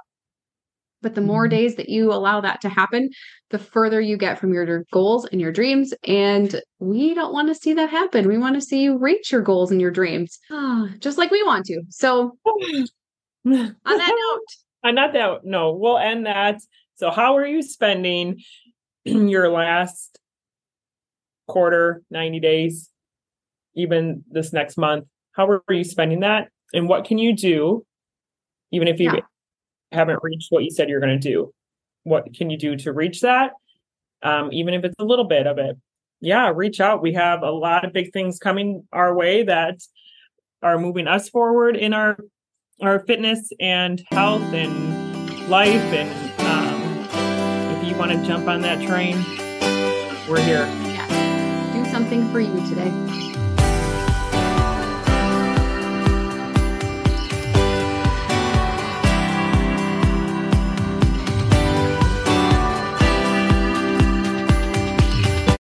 But 1.05 1.13
the 1.13 1.21
more 1.21 1.43
mm-hmm. 1.43 1.55
days 1.55 1.75
that 1.75 1.87
you 1.87 2.11
allow 2.11 2.41
that 2.41 2.61
to 2.61 2.69
happen, 2.69 3.11
the 3.51 3.59
further 3.59 4.01
you 4.01 4.17
get 4.17 4.39
from 4.39 4.51
your 4.51 4.85
goals 4.91 5.25
and 5.25 5.39
your 5.39 5.51
dreams. 5.51 5.93
And 6.03 6.59
we 6.79 7.13
don't 7.13 7.31
want 7.31 7.47
to 7.49 7.53
see 7.53 7.73
that 7.73 7.91
happen. 7.91 8.27
We 8.27 8.39
want 8.39 8.55
to 8.55 8.61
see 8.61 8.81
you 8.81 8.97
reach 8.97 9.31
your 9.31 9.41
goals 9.41 9.69
and 9.69 9.79
your 9.79 9.91
dreams, 9.91 10.39
just 10.99 11.19
like 11.19 11.29
we 11.29 11.43
want 11.43 11.67
to. 11.67 11.83
So, 11.89 12.39
on 12.43 12.87
that 13.45 13.75
note, 13.85 14.89
on 14.89 14.95
that 14.95 15.13
note, 15.13 15.41
no, 15.43 15.73
we'll 15.73 15.99
end 15.99 16.25
that. 16.25 16.57
So, 16.95 17.11
how 17.11 17.37
are 17.37 17.45
you 17.45 17.61
spending 17.61 18.41
your 19.03 19.51
last 19.51 20.17
quarter, 21.47 22.01
90 22.09 22.39
days, 22.39 22.89
even 23.75 24.23
this 24.27 24.51
next 24.51 24.75
month? 24.75 25.05
How 25.33 25.47
are 25.47 25.61
you 25.69 25.83
spending 25.83 26.21
that? 26.21 26.47
And 26.73 26.89
what 26.89 27.05
can 27.05 27.19
you 27.19 27.35
do, 27.35 27.85
even 28.71 28.87
if 28.87 28.99
you 28.99 29.11
yeah 29.13 29.19
haven't 29.95 30.19
reached 30.21 30.51
what 30.51 30.63
you 30.63 30.71
said 30.71 30.89
you're 30.89 30.99
going 30.99 31.19
to 31.19 31.29
do. 31.29 31.53
What 32.03 32.33
can 32.33 32.49
you 32.49 32.57
do 32.57 32.75
to 32.77 32.93
reach 32.93 33.21
that? 33.21 33.53
Um, 34.21 34.51
even 34.53 34.73
if 34.73 34.83
it's 34.83 34.95
a 34.99 35.05
little 35.05 35.25
bit 35.25 35.47
of 35.47 35.57
it. 35.57 35.77
Yeah 36.21 36.51
reach 36.55 36.79
out. 36.79 37.01
We 37.01 37.13
have 37.13 37.43
a 37.43 37.51
lot 37.51 37.85
of 37.85 37.93
big 37.93 38.13
things 38.13 38.39
coming 38.39 38.87
our 38.91 39.13
way 39.13 39.43
that 39.43 39.79
are 40.61 40.79
moving 40.79 41.07
us 41.07 41.29
forward 41.29 41.75
in 41.75 41.93
our 41.93 42.17
our 42.81 42.99
fitness 42.99 43.51
and 43.59 44.03
health 44.11 44.53
and 44.53 45.49
life 45.49 45.69
and 45.93 46.09
um, 46.41 47.77
if 47.77 47.89
you 47.89 47.95
want 47.95 48.11
to 48.11 48.23
jump 48.25 48.47
on 48.47 48.61
that 48.61 48.85
train 48.85 49.15
we're 50.27 50.41
here. 50.41 50.65
Yeah. 50.65 51.73
Do 51.73 51.85
something 51.91 52.31
for 52.31 52.39
you 52.39 52.67
today 52.67 53.24